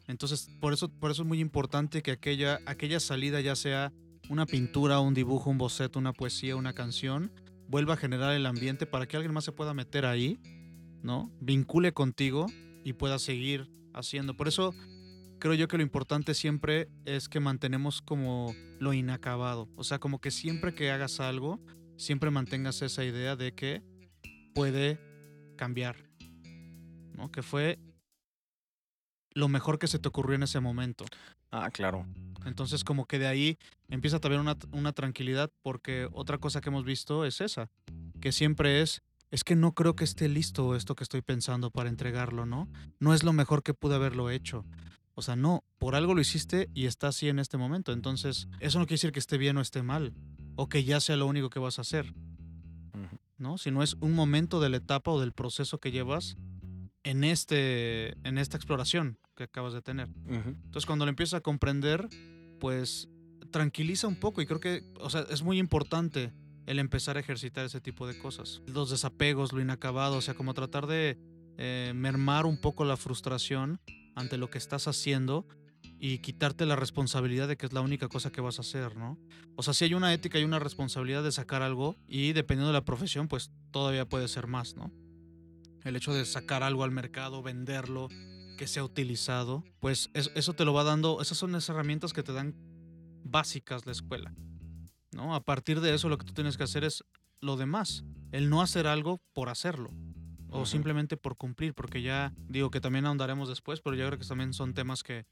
Entonces, 0.07 0.49
por 0.59 0.73
eso, 0.73 0.89
por 0.89 1.09
eso 1.09 1.23
es 1.23 1.27
muy 1.27 1.39
importante 1.39 2.03
que 2.03 2.11
aquella, 2.11 2.59
aquella 2.65 2.99
salida, 2.99 3.41
ya 3.41 3.55
sea 3.55 3.91
una 4.29 4.45
pintura, 4.45 4.99
un 4.99 5.13
dibujo, 5.13 5.49
un 5.49 5.57
boceto, 5.57 5.99
una 5.99 6.13
poesía, 6.13 6.55
una 6.55 6.73
canción, 6.73 7.31
vuelva 7.67 7.95
a 7.95 7.97
generar 7.97 8.33
el 8.33 8.45
ambiente 8.45 8.85
para 8.85 9.07
que 9.07 9.17
alguien 9.17 9.33
más 9.33 9.45
se 9.45 9.51
pueda 9.51 9.73
meter 9.73 10.05
ahí, 10.05 10.39
¿no? 11.01 11.31
Vincule 11.39 11.93
contigo 11.93 12.45
y 12.83 12.93
pueda 12.93 13.17
seguir 13.17 13.69
haciendo. 13.93 14.35
Por 14.35 14.47
eso 14.47 14.75
creo 15.39 15.53
yo 15.53 15.67
que 15.67 15.77
lo 15.77 15.83
importante 15.83 16.33
siempre 16.33 16.87
es 17.05 17.27
que 17.27 17.39
mantenemos 17.39 18.01
como 18.01 18.53
lo 18.79 18.93
inacabado. 18.93 19.69
O 19.75 19.83
sea, 19.83 19.99
como 19.99 20.19
que 20.19 20.31
siempre 20.31 20.73
que 20.73 20.91
hagas 20.91 21.19
algo, 21.19 21.59
siempre 22.01 22.31
mantengas 22.31 22.81
esa 22.81 23.03
idea 23.03 23.35
de 23.35 23.53
que 23.53 23.83
puede 24.53 24.99
cambiar. 25.55 25.97
¿no? 27.13 27.31
Que 27.31 27.43
fue 27.43 27.79
lo 29.33 29.47
mejor 29.47 29.79
que 29.79 29.87
se 29.87 29.99
te 29.99 30.09
ocurrió 30.09 30.35
en 30.35 30.43
ese 30.43 30.59
momento. 30.59 31.05
Ah, 31.51 31.69
claro. 31.69 32.05
Entonces 32.45 32.83
como 32.83 33.05
que 33.05 33.19
de 33.19 33.27
ahí 33.27 33.57
empieza 33.87 34.19
también 34.19 34.41
una, 34.41 34.57
una 34.71 34.93
tranquilidad 34.93 35.51
porque 35.61 36.09
otra 36.11 36.39
cosa 36.39 36.59
que 36.59 36.69
hemos 36.69 36.85
visto 36.85 37.23
es 37.23 37.39
esa, 37.39 37.69
que 38.19 38.31
siempre 38.31 38.81
es, 38.81 39.03
es 39.29 39.43
que 39.43 39.55
no 39.55 39.73
creo 39.73 39.95
que 39.95 40.03
esté 40.03 40.27
listo 40.27 40.75
esto 40.75 40.95
que 40.95 41.03
estoy 41.03 41.21
pensando 41.21 41.69
para 41.69 41.89
entregarlo, 41.89 42.45
¿no? 42.45 42.67
No 42.99 43.13
es 43.13 43.23
lo 43.23 43.31
mejor 43.31 43.61
que 43.61 43.73
pude 43.73 43.95
haberlo 43.95 44.29
hecho. 44.31 44.65
O 45.13 45.21
sea, 45.21 45.35
no, 45.35 45.63
por 45.77 45.95
algo 45.95 46.15
lo 46.15 46.21
hiciste 46.21 46.69
y 46.73 46.85
está 46.85 47.09
así 47.09 47.29
en 47.29 47.37
este 47.37 47.57
momento. 47.57 47.91
Entonces, 47.91 48.47
eso 48.59 48.79
no 48.79 48.85
quiere 48.85 48.95
decir 48.95 49.11
que 49.11 49.19
esté 49.19 49.37
bien 49.37 49.57
o 49.57 49.61
esté 49.61 49.83
mal, 49.83 50.13
o 50.55 50.69
que 50.69 50.83
ya 50.83 50.99
sea 50.99 51.15
lo 51.15 51.27
único 51.27 51.49
que 51.49 51.59
vas 51.59 51.79
a 51.79 51.81
hacer. 51.81 52.13
¿No? 53.37 53.57
Sino 53.57 53.81
es 53.81 53.95
un 54.01 54.13
momento 54.13 54.59
de 54.59 54.69
la 54.69 54.77
etapa 54.77 55.09
o 55.09 55.19
del 55.19 55.31
proceso 55.31 55.79
que 55.79 55.91
llevas 55.91 56.37
en, 57.03 57.23
este, 57.23 58.11
en 58.27 58.37
esta 58.37 58.55
exploración 58.55 59.17
que 59.35 59.45
acabas 59.45 59.73
de 59.73 59.81
tener. 59.81 60.09
Entonces, 60.27 60.85
cuando 60.85 61.05
lo 61.05 61.09
empiezas 61.09 61.39
a 61.39 61.41
comprender, 61.41 62.07
pues 62.59 63.09
tranquiliza 63.51 64.07
un 64.07 64.15
poco 64.15 64.41
y 64.41 64.45
creo 64.45 64.59
que, 64.59 64.83
o 64.99 65.09
sea, 65.09 65.25
es 65.29 65.41
muy 65.41 65.57
importante 65.57 66.31
el 66.65 66.79
empezar 66.79 67.17
a 67.17 67.19
ejercitar 67.19 67.65
ese 67.65 67.81
tipo 67.81 68.07
de 68.07 68.17
cosas. 68.17 68.61
Los 68.67 68.91
desapegos, 68.91 69.53
lo 69.53 69.61
inacabado, 69.61 70.17
o 70.17 70.21
sea, 70.21 70.35
como 70.35 70.53
tratar 70.53 70.85
de 70.87 71.17
eh, 71.57 71.91
mermar 71.95 72.45
un 72.45 72.59
poco 72.59 72.85
la 72.85 72.97
frustración 72.97 73.79
ante 74.15 74.37
lo 74.37 74.49
que 74.49 74.57
estás 74.57 74.87
haciendo 74.87 75.47
y 76.03 76.17
quitarte 76.17 76.65
la 76.65 76.75
responsabilidad 76.75 77.47
de 77.47 77.57
que 77.57 77.67
es 77.67 77.73
la 77.73 77.81
única 77.81 78.07
cosa 78.07 78.31
que 78.31 78.41
vas 78.41 78.57
a 78.57 78.61
hacer, 78.61 78.97
¿no? 78.97 79.19
O 79.55 79.61
sea, 79.61 79.75
si 79.75 79.85
hay 79.85 79.93
una 79.93 80.11
ética 80.11 80.39
y 80.39 80.43
una 80.43 80.57
responsabilidad 80.57 81.21
de 81.21 81.31
sacar 81.31 81.61
algo 81.61 81.95
y 82.07 82.33
dependiendo 82.33 82.69
de 82.69 82.73
la 82.73 82.83
profesión, 82.83 83.27
pues 83.27 83.51
todavía 83.69 84.09
puede 84.09 84.27
ser 84.27 84.47
más, 84.47 84.75
¿no? 84.75 84.91
El 85.83 85.95
hecho 85.95 86.11
de 86.11 86.25
sacar 86.25 86.63
algo 86.63 86.83
al 86.83 86.89
mercado, 86.89 87.43
venderlo, 87.43 88.07
que 88.57 88.65
sea 88.65 88.83
utilizado, 88.83 89.63
pues 89.79 90.09
eso 90.15 90.53
te 90.53 90.65
lo 90.65 90.73
va 90.73 90.83
dando, 90.83 91.21
esas 91.21 91.37
son 91.37 91.51
las 91.51 91.69
herramientas 91.69 92.13
que 92.13 92.23
te 92.23 92.33
dan 92.33 92.55
básicas 93.23 93.85
la 93.85 93.91
escuela, 93.91 94.33
¿no? 95.11 95.35
A 95.35 95.43
partir 95.43 95.81
de 95.81 95.93
eso 95.93 96.09
lo 96.09 96.17
que 96.17 96.25
tú 96.25 96.33
tienes 96.33 96.57
que 96.57 96.63
hacer 96.63 96.83
es 96.83 97.03
lo 97.41 97.57
demás, 97.57 98.05
el 98.31 98.49
no 98.49 98.63
hacer 98.63 98.87
algo 98.87 99.21
por 99.33 99.49
hacerlo 99.49 99.91
o 100.49 100.65
simplemente 100.65 101.15
por 101.15 101.37
cumplir, 101.37 101.75
porque 101.75 102.01
ya 102.01 102.33
digo 102.49 102.71
que 102.71 102.81
también 102.81 103.05
ahondaremos 103.05 103.47
después, 103.47 103.81
pero 103.81 103.95
yo 103.95 104.07
creo 104.07 104.17
que 104.17 104.25
también 104.25 104.51
son 104.53 104.73
temas 104.73 105.03
que 105.03 105.27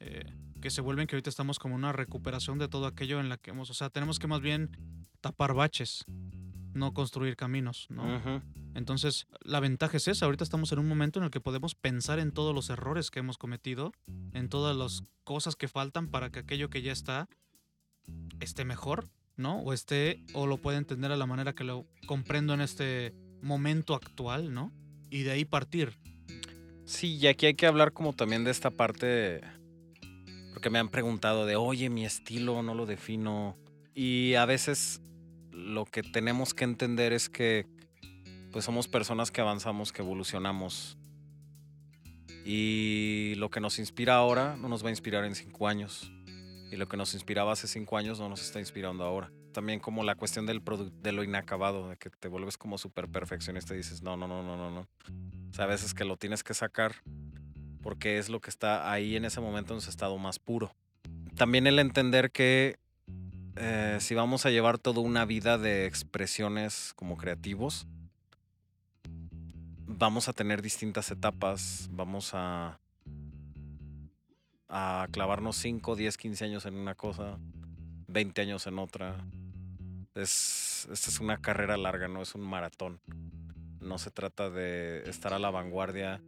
eh, 0.00 0.24
que 0.60 0.70
se 0.70 0.80
vuelven 0.80 1.06
que 1.06 1.16
ahorita 1.16 1.30
estamos 1.30 1.58
como 1.58 1.74
una 1.74 1.92
recuperación 1.92 2.58
de 2.58 2.68
todo 2.68 2.86
aquello 2.86 3.20
en 3.20 3.28
la 3.28 3.36
que 3.36 3.50
hemos, 3.50 3.70
o 3.70 3.74
sea, 3.74 3.90
tenemos 3.90 4.18
que 4.18 4.26
más 4.26 4.40
bien 4.40 4.70
tapar 5.20 5.54
baches, 5.54 6.04
no 6.74 6.92
construir 6.94 7.36
caminos, 7.36 7.86
¿no? 7.90 8.42
Entonces, 8.74 9.26
la 9.42 9.60
ventaja 9.60 9.96
es 9.96 10.08
esa, 10.08 10.26
ahorita 10.26 10.44
estamos 10.44 10.70
en 10.72 10.78
un 10.78 10.88
momento 10.88 11.18
en 11.18 11.24
el 11.24 11.30
que 11.30 11.40
podemos 11.40 11.74
pensar 11.74 12.18
en 12.18 12.32
todos 12.32 12.54
los 12.54 12.70
errores 12.70 13.10
que 13.10 13.20
hemos 13.20 13.38
cometido, 13.38 13.92
en 14.32 14.48
todas 14.48 14.76
las 14.76 15.02
cosas 15.24 15.56
que 15.56 15.68
faltan 15.68 16.08
para 16.08 16.30
que 16.30 16.40
aquello 16.40 16.70
que 16.70 16.82
ya 16.82 16.92
está 16.92 17.28
esté 18.40 18.64
mejor, 18.64 19.08
¿no? 19.36 19.60
O 19.60 19.72
esté, 19.72 20.24
o 20.32 20.46
lo 20.46 20.58
pueda 20.58 20.78
entender 20.78 21.12
a 21.12 21.16
la 21.16 21.26
manera 21.26 21.54
que 21.54 21.64
lo 21.64 21.86
comprendo 22.06 22.54
en 22.54 22.60
este 22.60 23.14
momento 23.42 23.94
actual, 23.94 24.52
¿no? 24.52 24.72
Y 25.10 25.22
de 25.22 25.32
ahí 25.32 25.44
partir. 25.44 25.98
Sí, 26.84 27.16
y 27.16 27.26
aquí 27.26 27.46
hay 27.46 27.54
que 27.54 27.66
hablar 27.66 27.92
como 27.92 28.12
también 28.12 28.44
de 28.44 28.50
esta 28.50 28.70
parte 28.70 29.42
porque 30.58 30.70
me 30.70 30.80
han 30.80 30.88
preguntado 30.88 31.46
de, 31.46 31.54
oye, 31.54 31.88
mi 31.88 32.04
estilo 32.04 32.64
no 32.64 32.74
lo 32.74 32.84
defino. 32.84 33.56
Y 33.94 34.34
a 34.34 34.44
veces 34.44 35.00
lo 35.52 35.84
que 35.84 36.02
tenemos 36.02 36.52
que 36.52 36.64
entender 36.64 37.12
es 37.12 37.28
que 37.28 37.64
pues 38.50 38.64
somos 38.64 38.88
personas 38.88 39.30
que 39.30 39.40
avanzamos, 39.40 39.92
que 39.92 40.02
evolucionamos. 40.02 40.98
Y 42.44 43.34
lo 43.36 43.50
que 43.50 43.60
nos 43.60 43.78
inspira 43.78 44.16
ahora 44.16 44.56
no 44.56 44.68
nos 44.68 44.82
va 44.82 44.88
a 44.88 44.90
inspirar 44.90 45.24
en 45.26 45.36
cinco 45.36 45.68
años. 45.68 46.10
Y 46.72 46.74
lo 46.74 46.88
que 46.88 46.96
nos 46.96 47.14
inspiraba 47.14 47.52
hace 47.52 47.68
cinco 47.68 47.96
años 47.96 48.18
no 48.18 48.28
nos 48.28 48.42
está 48.42 48.58
inspirando 48.58 49.04
ahora. 49.04 49.30
También 49.52 49.78
como 49.78 50.02
la 50.02 50.16
cuestión 50.16 50.44
del 50.44 50.60
de 51.00 51.12
lo 51.12 51.22
inacabado, 51.22 51.88
de 51.88 51.96
que 51.98 52.10
te 52.10 52.26
vuelves 52.26 52.58
como 52.58 52.78
súper 52.78 53.06
perfeccionista 53.06 53.74
y 53.74 53.76
dices, 53.76 54.02
no, 54.02 54.16
no, 54.16 54.26
no, 54.26 54.42
no, 54.42 54.56
no, 54.56 54.72
no. 54.72 54.88
O 55.50 55.54
sea, 55.54 55.66
a 55.66 55.68
veces 55.68 55.94
que 55.94 56.04
lo 56.04 56.16
tienes 56.16 56.42
que 56.42 56.52
sacar 56.52 56.96
porque 57.88 58.18
es 58.18 58.28
lo 58.28 58.38
que 58.38 58.50
está 58.50 58.92
ahí 58.92 59.16
en 59.16 59.24
ese 59.24 59.40
momento 59.40 59.72
en 59.72 59.80
su 59.80 59.88
estado 59.88 60.18
más 60.18 60.38
puro. 60.38 60.74
También 61.36 61.66
el 61.66 61.78
entender 61.78 62.30
que 62.30 62.78
eh, 63.56 63.96
si 63.98 64.14
vamos 64.14 64.44
a 64.44 64.50
llevar 64.50 64.76
toda 64.76 65.00
una 65.00 65.24
vida 65.24 65.56
de 65.56 65.86
expresiones 65.86 66.92
como 66.96 67.16
creativos, 67.16 67.86
vamos 69.86 70.28
a 70.28 70.34
tener 70.34 70.60
distintas 70.60 71.10
etapas, 71.10 71.88
vamos 71.90 72.32
a, 72.34 72.78
a 74.68 75.08
clavarnos 75.10 75.56
5, 75.56 75.96
10, 75.96 76.18
15 76.18 76.44
años 76.44 76.66
en 76.66 76.74
una 76.74 76.94
cosa, 76.94 77.38
20 78.08 78.42
años 78.42 78.66
en 78.66 78.80
otra. 78.80 79.16
Es, 80.14 80.86
esta 80.92 81.08
es 81.08 81.20
una 81.20 81.38
carrera 81.38 81.78
larga, 81.78 82.06
no 82.06 82.20
es 82.20 82.34
un 82.34 82.42
maratón. 82.42 83.00
No 83.80 83.96
se 83.96 84.10
trata 84.10 84.50
de 84.50 85.08
estar 85.08 85.32
a 85.32 85.38
la 85.38 85.48
vanguardia 85.48 86.20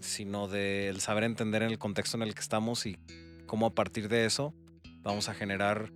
sino 0.00 0.48
del 0.48 1.00
saber 1.00 1.24
entender 1.24 1.62
en 1.62 1.70
el 1.70 1.78
contexto 1.78 2.16
en 2.16 2.22
el 2.22 2.34
que 2.34 2.40
estamos 2.40 2.86
y 2.86 2.98
cómo 3.46 3.66
a 3.66 3.74
partir 3.74 4.08
de 4.08 4.24
eso 4.26 4.54
vamos 5.02 5.28
a 5.28 5.34
generar 5.34 5.92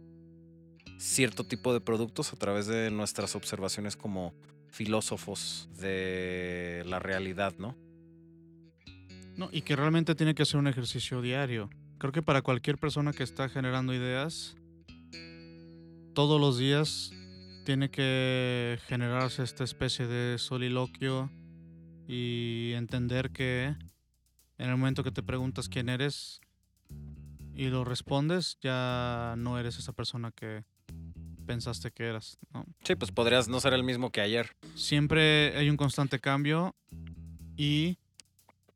cierto 0.98 1.44
tipo 1.44 1.72
de 1.72 1.80
productos 1.80 2.32
a 2.32 2.36
través 2.36 2.66
de 2.66 2.90
nuestras 2.90 3.34
observaciones 3.34 3.96
como 3.96 4.34
filósofos 4.68 5.68
de 5.78 6.82
la 6.86 6.98
realidad, 6.98 7.54
¿no? 7.58 7.76
No, 9.36 9.48
y 9.52 9.62
que 9.62 9.76
realmente 9.76 10.14
tiene 10.14 10.34
que 10.34 10.44
ser 10.44 10.60
un 10.60 10.66
ejercicio 10.66 11.20
diario. 11.22 11.70
Creo 11.98 12.12
que 12.12 12.22
para 12.22 12.42
cualquier 12.42 12.78
persona 12.78 13.12
que 13.12 13.22
está 13.22 13.48
generando 13.48 13.94
ideas, 13.94 14.56
todos 16.14 16.40
los 16.40 16.58
días 16.58 17.12
tiene 17.64 17.90
que 17.90 18.78
generarse 18.86 19.42
esta 19.42 19.64
especie 19.64 20.06
de 20.06 20.38
soliloquio 20.38 21.30
y 22.06 22.72
entender 22.74 23.30
que 23.30 23.74
en 24.62 24.70
el 24.70 24.76
momento 24.76 25.02
que 25.02 25.10
te 25.10 25.24
preguntas 25.24 25.68
quién 25.68 25.88
eres 25.88 26.40
y 27.52 27.66
lo 27.66 27.84
respondes, 27.84 28.58
ya 28.60 29.34
no 29.36 29.58
eres 29.58 29.76
esa 29.76 29.92
persona 29.92 30.30
que 30.30 30.62
pensaste 31.46 31.90
que 31.90 32.04
eras, 32.04 32.38
¿no? 32.54 32.64
Sí, 32.84 32.94
pues 32.94 33.10
podrías 33.10 33.48
no 33.48 33.58
ser 33.58 33.72
el 33.72 33.82
mismo 33.82 34.12
que 34.12 34.20
ayer. 34.20 34.54
Siempre 34.76 35.56
hay 35.56 35.68
un 35.68 35.76
constante 35.76 36.20
cambio 36.20 36.76
y 37.56 37.98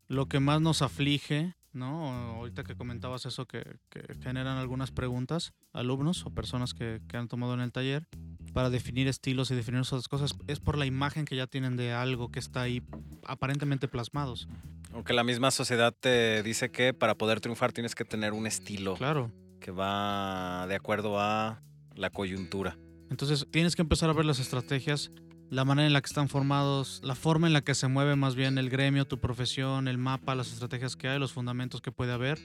lo 0.09 0.27
que 0.27 0.41
más 0.41 0.61
nos 0.61 0.83
aflige, 0.83 1.55
¿no? 1.73 2.11
Ahorita 2.35 2.65
que 2.65 2.75
comentabas 2.75 3.25
eso, 3.25 3.47
que, 3.47 3.79
generan 4.25 4.59
algunas 4.59 4.91
preguntas, 4.91 5.55
alumnos 5.73 6.27
o 6.27 6.31
personas 6.31 6.75
que, 6.75 7.01
que, 7.07 7.17
han 7.17 7.29
tomado 7.29 7.55
en 7.55 7.61
el 7.61 7.71
taller, 7.71 8.09
para 8.53 8.71
definir 8.71 9.07
estilos 9.07 9.53
y 9.53 9.55
definir 9.55 9.83
otras 9.83 10.09
cosas, 10.09 10.35
es 10.49 10.59
por 10.59 10.79
la 10.79 10.87
imagen 10.87 11.27
que 11.27 11.37
ya 11.37 11.47
tienen 11.47 11.77
de 11.77 11.93
algo 11.93 12.33
que 12.33 12.41
está 12.41 12.63
ahí 12.63 12.83
aparentemente 13.25 13.87
plasmados. 13.87 14.49
Aunque 14.93 15.13
la 15.13 15.25
misma 15.25 15.51
sociedad 15.51 15.95
te 15.99 16.43
dice 16.43 16.71
que 16.71 16.95
para 16.95 17.17
poder 17.17 17.41
triunfar 17.41 17.73
tienes 17.73 17.95
que 17.95 18.05
tener 18.05 18.33
un 18.33 18.47
estilo. 18.47 18.95
Claro. 18.95 19.31
Que 19.61 19.71
va 19.71 20.67
de 20.69 20.75
acuerdo 20.75 21.21
a 21.21 21.63
la 21.95 22.11
coyuntura. 22.11 22.79
Entonces 23.11 23.47
tienes 23.51 23.77
que 23.77 23.83
empezar 23.83 24.11
a 24.11 24.13
ver 24.13 24.25
las 24.25 24.39
estrategias, 24.39 25.13
la 25.51 25.65
manera 25.65 25.87
en 25.87 25.93
la 25.93 26.01
que 26.01 26.07
están 26.07 26.29
formados, 26.29 27.01
la 27.05 27.15
forma 27.15 27.47
en 27.47 27.53
la 27.53 27.63
que 27.63 27.75
se 27.75 27.89
mueve 27.89 28.17
más 28.17 28.35
bien 28.35 28.59
el 28.59 28.71
gremio, 28.71 29.07
tu 29.07 29.21
profesión, 29.21 29.89
el 29.89 29.99
mapa, 29.99 30.35
las 30.35 30.53
estrategias 30.53 30.97
que 30.97 31.09
hay, 31.09 31.19
los 31.19 31.33
fundamentos 31.33 31.81
que 31.81 31.93
puede 31.93 32.13
haber. 32.13 32.39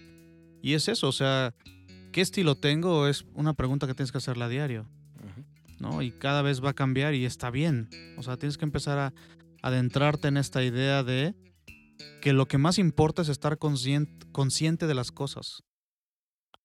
Y 0.61 0.73
es 0.73 0.87
eso, 0.87 1.07
o 1.07 1.11
sea, 1.11 1.55
¿qué 2.11 2.21
estilo 2.21 2.55
tengo? 2.55 3.07
Es 3.07 3.25
una 3.33 3.53
pregunta 3.53 3.87
que 3.87 3.95
tienes 3.95 4.11
que 4.11 4.19
hacerla 4.19 4.45
a 4.45 4.49
diario. 4.49 4.87
¿no? 5.81 6.01
Y 6.01 6.11
cada 6.11 6.43
vez 6.43 6.63
va 6.63 6.69
a 6.69 6.73
cambiar 6.73 7.15
y 7.15 7.25
está 7.25 7.49
bien. 7.49 7.89
O 8.17 8.23
sea, 8.23 8.37
tienes 8.37 8.57
que 8.57 8.65
empezar 8.65 8.99
a 8.99 9.13
adentrarte 9.63 10.27
en 10.27 10.37
esta 10.37 10.63
idea 10.63 11.03
de 11.03 11.33
que 12.21 12.33
lo 12.33 12.47
que 12.47 12.57
más 12.57 12.77
importa 12.77 13.21
es 13.21 13.29
estar 13.29 13.57
consciente, 13.57 14.27
consciente 14.31 14.87
de 14.87 14.93
las 14.93 15.11
cosas. 15.11 15.63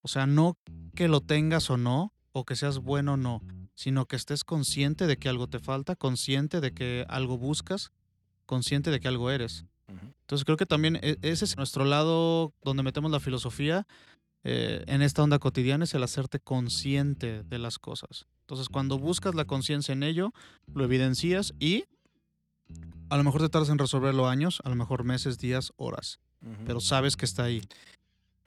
O 0.02 0.09
sea, 0.09 0.26
no 0.26 0.57
que 0.95 1.09
lo 1.09 1.21
tengas 1.21 1.71
o 1.71 1.76
no, 1.76 2.12
o 2.33 2.45
que 2.45 2.55
seas 2.55 2.78
bueno 2.78 3.14
o 3.14 3.16
no, 3.16 3.43
sino 3.75 4.07
que 4.07 4.16
estés 4.16 4.45
consciente 4.45 5.07
de 5.07 5.16
que 5.16 5.28
algo 5.28 5.49
te 5.49 5.59
falta, 5.59 5.97
consciente 5.97 6.61
de 6.61 6.73
que 6.73 7.07
algo 7.09 7.38
buscas, 7.38 7.93
consciente 8.45 8.90
de 8.90 9.00
que 9.00 9.09
algo 9.09 9.31
eres. 9.31 9.64
Entonces 10.21 10.45
creo 10.45 10.57
que 10.57 10.66
también 10.66 10.97
e, 10.97 11.16
ese 11.23 11.45
es 11.45 11.57
nuestro 11.57 11.85
lado 11.85 12.52
donde 12.62 12.83
metemos 12.83 13.11
la 13.11 13.21
filosofía 13.21 13.87
eh, 14.45 14.85
en 14.87 15.02
esta 15.02 15.23
onda 15.23 15.38
cotidiana, 15.38 15.85
es 15.85 15.95
el 15.95 16.02
hacerte 16.02 16.40
consciente 16.40 17.43
de 17.43 17.59
las 17.59 17.78
cosas. 17.78 18.26
Entonces 18.40 18.69
cuando 18.69 18.99
buscas 18.99 19.35
la 19.35 19.45
conciencia 19.45 19.93
en 19.93 20.02
ello, 20.02 20.33
lo 20.75 20.85
evidencias 20.85 21.55
y 21.59 21.85
a 23.08 23.16
lo 23.16 23.25
mejor 23.25 23.40
te 23.40 23.48
tardas 23.48 23.68
en 23.68 23.78
resolverlo 23.78 24.28
años, 24.28 24.60
a 24.64 24.68
lo 24.68 24.75
mejor 24.75 25.04
meses, 25.04 25.38
días, 25.38 25.72
horas, 25.76 26.20
pero 26.66 26.80
sabes 26.80 27.16
que 27.16 27.25
está 27.25 27.44
ahí. 27.44 27.62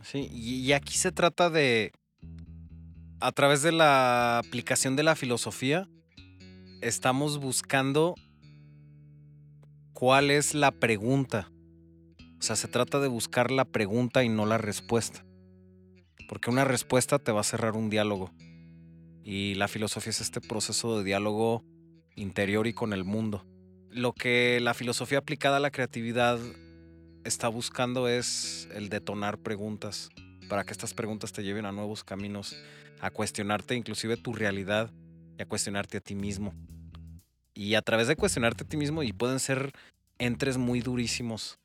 Sí, 0.01 0.29
y 0.31 0.71
aquí 0.73 0.93
se 0.95 1.11
trata 1.11 1.49
de, 1.49 1.91
a 3.19 3.31
través 3.31 3.61
de 3.61 3.71
la 3.71 4.39
aplicación 4.39 4.95
de 4.95 5.03
la 5.03 5.15
filosofía, 5.15 5.87
estamos 6.81 7.39
buscando 7.39 8.15
cuál 9.93 10.31
es 10.31 10.53
la 10.53 10.71
pregunta. 10.71 11.51
O 12.39 12.41
sea, 12.41 12.55
se 12.55 12.69
trata 12.69 12.99
de 12.99 13.09
buscar 13.09 13.51
la 13.51 13.65
pregunta 13.65 14.23
y 14.23 14.29
no 14.29 14.45
la 14.45 14.57
respuesta. 14.57 15.25
Porque 16.29 16.49
una 16.49 16.63
respuesta 16.63 17.19
te 17.19 17.33
va 17.33 17.41
a 17.41 17.43
cerrar 17.43 17.75
un 17.75 17.89
diálogo. 17.89 18.31
Y 19.25 19.55
la 19.55 19.67
filosofía 19.67 20.11
es 20.11 20.21
este 20.21 20.39
proceso 20.39 20.97
de 20.97 21.03
diálogo 21.03 21.65
interior 22.15 22.67
y 22.67 22.73
con 22.73 22.93
el 22.93 23.03
mundo 23.03 23.45
lo 23.91 24.13
que 24.13 24.59
la 24.61 24.73
filosofía 24.73 25.17
aplicada 25.17 25.57
a 25.57 25.59
la 25.59 25.71
creatividad 25.71 26.39
está 27.23 27.47
buscando 27.47 28.07
es 28.07 28.67
el 28.73 28.89
detonar 28.89 29.37
preguntas 29.37 30.09
para 30.47 30.63
que 30.63 30.71
estas 30.71 30.93
preguntas 30.93 31.31
te 31.31 31.43
lleven 31.43 31.65
a 31.65 31.71
nuevos 31.71 32.03
caminos, 32.03 32.55
a 33.01 33.11
cuestionarte 33.11 33.75
inclusive 33.75 34.17
tu 34.17 34.33
realidad 34.33 34.91
y 35.37 35.41
a 35.41 35.45
cuestionarte 35.45 35.97
a 35.97 36.01
ti 36.01 36.15
mismo. 36.15 36.53
Y 37.53 37.75
a 37.75 37.81
través 37.81 38.07
de 38.07 38.15
cuestionarte 38.15 38.63
a 38.63 38.67
ti 38.67 38.77
mismo, 38.77 39.03
y 39.03 39.11
pueden 39.11 39.39
ser 39.39 39.73
entres 40.17 40.57
muy 40.57 40.81
durísimos, 40.81 41.59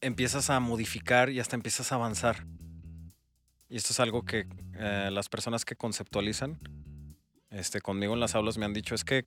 empiezas 0.00 0.48
a 0.48 0.60
modificar 0.60 1.30
y 1.30 1.40
hasta 1.40 1.56
empiezas 1.56 1.92
a 1.92 1.96
avanzar. 1.96 2.46
Y 3.68 3.76
esto 3.76 3.92
es 3.92 4.00
algo 4.00 4.24
que 4.24 4.46
eh, 4.74 5.10
las 5.12 5.28
personas 5.28 5.64
que 5.64 5.76
conceptualizan 5.76 6.58
este, 7.50 7.80
conmigo 7.80 8.14
en 8.14 8.20
las 8.20 8.34
aulas 8.34 8.58
me 8.58 8.64
han 8.64 8.72
dicho, 8.72 8.94
es 8.94 9.04
que 9.04 9.26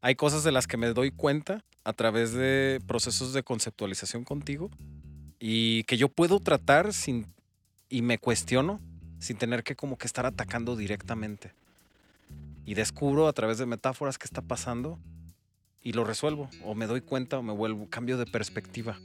hay 0.00 0.14
cosas 0.14 0.44
de 0.44 0.52
las 0.52 0.66
que 0.66 0.76
me 0.76 0.92
doy 0.92 1.10
cuenta 1.10 1.64
a 1.84 1.92
través 1.92 2.32
de 2.32 2.80
procesos 2.86 3.32
de 3.32 3.42
conceptualización 3.42 4.24
contigo 4.24 4.70
y 5.40 5.84
que 5.84 5.96
yo 5.96 6.08
puedo 6.08 6.40
tratar 6.40 6.92
sin 6.92 7.26
y 7.88 8.02
me 8.02 8.18
cuestiono 8.18 8.80
sin 9.18 9.36
tener 9.36 9.64
que 9.64 9.76
como 9.76 9.98
que 9.98 10.06
estar 10.06 10.26
atacando 10.26 10.76
directamente. 10.76 11.52
Y 12.64 12.74
descubro 12.74 13.28
a 13.28 13.32
través 13.32 13.58
de 13.58 13.66
metáforas 13.66 14.18
qué 14.18 14.26
está 14.26 14.42
pasando 14.42 14.98
y 15.82 15.92
lo 15.92 16.04
resuelvo. 16.04 16.50
O 16.64 16.74
me 16.74 16.86
doy 16.86 17.00
cuenta 17.00 17.38
o 17.38 17.42
me 17.42 17.52
vuelvo, 17.52 17.88
cambio 17.88 18.18
de 18.18 18.26
perspectiva. 18.26 19.00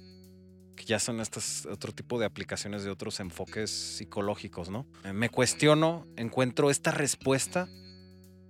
Que 0.75 0.85
ya 0.85 0.99
son 0.99 1.19
estas 1.21 1.65
otro 1.67 1.93
tipo 1.93 2.19
de 2.19 2.25
aplicaciones 2.25 2.83
de 2.83 2.89
otros 2.89 3.19
enfoques 3.19 3.69
psicológicos, 3.71 4.69
¿no? 4.69 4.85
Me 5.13 5.29
cuestiono, 5.29 6.05
encuentro 6.17 6.69
esta 6.69 6.91
respuesta 6.91 7.69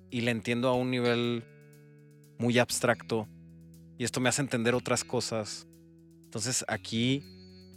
y 0.10 0.22
la 0.22 0.32
entiendo 0.32 0.70
a 0.70 0.74
un 0.74 0.90
nivel 0.90 1.44
muy 2.44 2.60
abstracto. 2.60 3.28
Y 3.98 4.04
esto 4.04 4.20
me 4.20 4.28
hace 4.28 4.42
entender 4.42 4.76
otras 4.76 5.06
cosas. 5.06 5.66
Entonces 6.26 6.66
aquí 6.68 7.24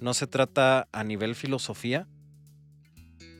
no 0.00 0.12
se 0.12 0.26
trata 0.26 0.88
a 0.92 1.04
nivel 1.04 1.36
filosofía, 1.36 2.08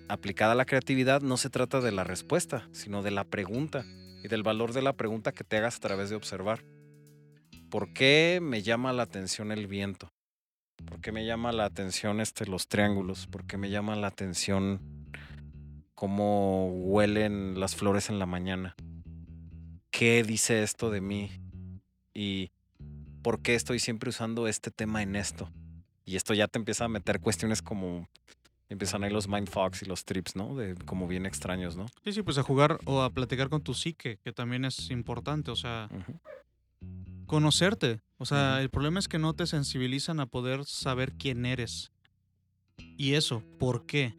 aplicada 0.08 0.52
a 0.52 0.54
la 0.54 0.66
creatividad, 0.66 1.20
no 1.20 1.36
se 1.36 1.50
trata 1.50 1.80
de 1.80 1.90
la 1.90 2.04
respuesta, 2.04 2.68
sino 2.70 3.02
de 3.02 3.10
la 3.10 3.24
pregunta 3.24 3.84
y 4.22 4.28
del 4.28 4.44
valor 4.44 4.72
de 4.72 4.82
la 4.82 4.92
pregunta 4.92 5.32
que 5.32 5.42
te 5.42 5.56
hagas 5.56 5.76
a 5.76 5.80
través 5.80 6.10
de 6.10 6.16
observar. 6.16 6.64
¿Por 7.70 7.92
qué 7.92 8.38
me 8.40 8.62
llama 8.62 8.92
la 8.92 9.02
atención 9.02 9.50
el 9.50 9.66
viento? 9.66 10.08
¿Por 10.84 11.00
qué 11.00 11.10
me 11.10 11.26
llama 11.26 11.50
la 11.50 11.64
atención 11.64 12.20
este, 12.20 12.46
los 12.46 12.68
triángulos? 12.68 13.26
¿Por 13.26 13.46
qué 13.46 13.56
me 13.56 13.70
llama 13.70 13.96
la 13.96 14.06
atención 14.06 14.80
cómo 15.94 16.68
huelen 16.68 17.58
las 17.58 17.74
flores 17.74 18.10
en 18.10 18.20
la 18.20 18.26
mañana? 18.26 18.76
¿Qué 19.96 20.22
dice 20.22 20.62
esto 20.62 20.90
de 20.90 21.00
mí? 21.00 21.30
¿Y 22.12 22.50
por 23.22 23.40
qué 23.40 23.54
estoy 23.54 23.78
siempre 23.78 24.10
usando 24.10 24.46
este 24.46 24.70
tema 24.70 25.02
en 25.02 25.16
esto? 25.16 25.50
Y 26.04 26.16
esto 26.16 26.34
ya 26.34 26.48
te 26.48 26.58
empieza 26.58 26.84
a 26.84 26.88
meter 26.88 27.18
cuestiones 27.18 27.62
como 27.62 28.06
empiezan 28.68 29.04
ahí 29.04 29.10
los 29.10 29.26
mindfucks 29.26 29.80
y 29.80 29.86
los 29.86 30.04
trips, 30.04 30.36
¿no? 30.36 30.54
De 30.54 30.74
como 30.74 31.08
bien 31.08 31.24
extraños, 31.24 31.78
¿no? 31.78 31.86
Sí, 32.04 32.12
sí, 32.12 32.22
pues 32.22 32.36
a 32.36 32.42
jugar 32.42 32.78
o 32.84 33.00
a 33.00 33.08
platicar 33.08 33.48
con 33.48 33.62
tu 33.62 33.72
psique, 33.72 34.18
que 34.22 34.34
también 34.34 34.66
es 34.66 34.90
importante, 34.90 35.50
o 35.50 35.56
sea, 35.56 35.88
conocerte. 37.24 38.02
O 38.18 38.26
sea, 38.26 38.60
el 38.60 38.68
problema 38.68 38.98
es 38.98 39.08
que 39.08 39.18
no 39.18 39.32
te 39.32 39.46
sensibilizan 39.46 40.20
a 40.20 40.26
poder 40.26 40.66
saber 40.66 41.14
quién 41.14 41.46
eres. 41.46 41.90
Y 42.98 43.14
eso, 43.14 43.42
¿por 43.58 43.86
qué? 43.86 44.14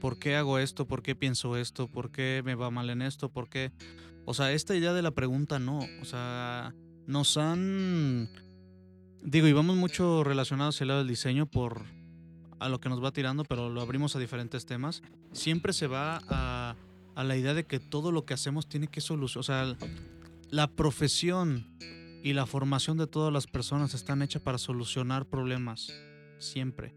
¿Por 0.00 0.18
qué 0.18 0.34
hago 0.34 0.58
esto? 0.58 0.88
¿Por 0.88 1.00
qué 1.04 1.14
pienso 1.14 1.56
esto? 1.56 1.86
¿Por 1.86 2.10
qué 2.10 2.42
me 2.44 2.56
va 2.56 2.72
mal 2.72 2.90
en 2.90 3.02
esto? 3.02 3.28
¿Por 3.28 3.48
qué? 3.48 3.70
O 4.24 4.34
sea, 4.34 4.52
esta 4.52 4.74
idea 4.74 4.92
de 4.92 5.02
la 5.02 5.10
pregunta 5.10 5.58
no. 5.58 5.80
O 6.00 6.04
sea, 6.04 6.74
nos 7.06 7.36
han... 7.36 8.28
Digo, 9.22 9.46
y 9.46 9.52
vamos 9.52 9.76
mucho 9.76 10.24
relacionados 10.24 10.80
al 10.80 10.88
lado 10.88 11.00
del 11.00 11.08
diseño 11.08 11.46
por 11.46 11.82
a 12.58 12.68
lo 12.68 12.80
que 12.80 12.88
nos 12.88 13.02
va 13.02 13.12
tirando, 13.12 13.44
pero 13.44 13.68
lo 13.68 13.80
abrimos 13.80 14.16
a 14.16 14.18
diferentes 14.18 14.66
temas. 14.66 15.02
Siempre 15.32 15.72
se 15.72 15.86
va 15.86 16.20
a, 16.28 16.76
a 17.14 17.24
la 17.24 17.36
idea 17.36 17.54
de 17.54 17.64
que 17.64 17.80
todo 17.80 18.12
lo 18.12 18.24
que 18.24 18.34
hacemos 18.34 18.68
tiene 18.68 18.88
que 18.88 19.00
solucionar. 19.00 19.40
O 19.40 19.42
sea, 19.42 19.88
la 20.50 20.68
profesión 20.68 21.66
y 22.22 22.32
la 22.32 22.46
formación 22.46 22.96
de 22.96 23.06
todas 23.06 23.32
las 23.32 23.46
personas 23.46 23.92
están 23.94 24.22
hechas 24.22 24.40
para 24.40 24.58
solucionar 24.58 25.26
problemas. 25.26 25.92
Siempre. 26.38 26.94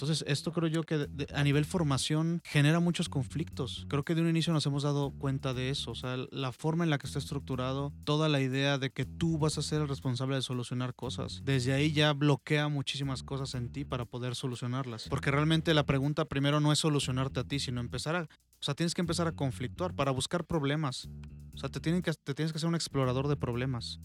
Entonces, 0.00 0.24
esto 0.26 0.50
creo 0.52 0.66
yo 0.68 0.82
que 0.82 0.96
de- 0.96 1.06
de- 1.08 1.26
a 1.34 1.44
nivel 1.44 1.66
formación 1.66 2.40
genera 2.44 2.80
muchos 2.80 3.10
conflictos. 3.10 3.84
Creo 3.88 4.02
que 4.02 4.14
de 4.14 4.22
un 4.22 4.30
inicio 4.30 4.50
nos 4.54 4.64
hemos 4.64 4.82
dado 4.82 5.10
cuenta 5.10 5.52
de 5.52 5.68
eso. 5.68 5.90
O 5.90 5.94
sea, 5.94 6.16
la 6.30 6.52
forma 6.52 6.84
en 6.84 6.90
la 6.90 6.96
que 6.96 7.06
está 7.06 7.18
estructurado, 7.18 7.92
toda 8.04 8.30
la 8.30 8.40
idea 8.40 8.78
de 8.78 8.90
que 8.90 9.04
tú 9.04 9.36
vas 9.36 9.58
a 9.58 9.62
ser 9.62 9.82
el 9.82 9.88
responsable 9.88 10.36
de 10.36 10.42
solucionar 10.42 10.94
cosas. 10.94 11.42
Desde 11.44 11.74
ahí 11.74 11.92
ya 11.92 12.14
bloquea 12.14 12.68
muchísimas 12.68 13.22
cosas 13.22 13.54
en 13.54 13.68
ti 13.70 13.84
para 13.84 14.06
poder 14.06 14.34
solucionarlas. 14.34 15.06
Porque 15.10 15.30
realmente 15.30 15.74
la 15.74 15.84
pregunta 15.84 16.24
primero 16.24 16.60
no 16.60 16.72
es 16.72 16.78
solucionarte 16.78 17.40
a 17.40 17.44
ti, 17.44 17.58
sino 17.58 17.80
empezar 17.80 18.16
a... 18.16 18.22
O 18.22 18.62
sea, 18.62 18.74
tienes 18.74 18.94
que 18.94 19.02
empezar 19.02 19.26
a 19.26 19.32
conflictuar 19.32 19.94
para 19.94 20.10
buscar 20.12 20.46
problemas. 20.46 21.08
O 21.54 21.58
sea, 21.58 21.68
te, 21.68 21.78
tienen 21.80 22.00
que, 22.00 22.12
te 22.12 22.32
tienes 22.34 22.52
que 22.54 22.58
ser 22.58 22.68
un 22.70 22.74
explorador 22.74 23.28
de 23.28 23.36
problemas. 23.36 24.00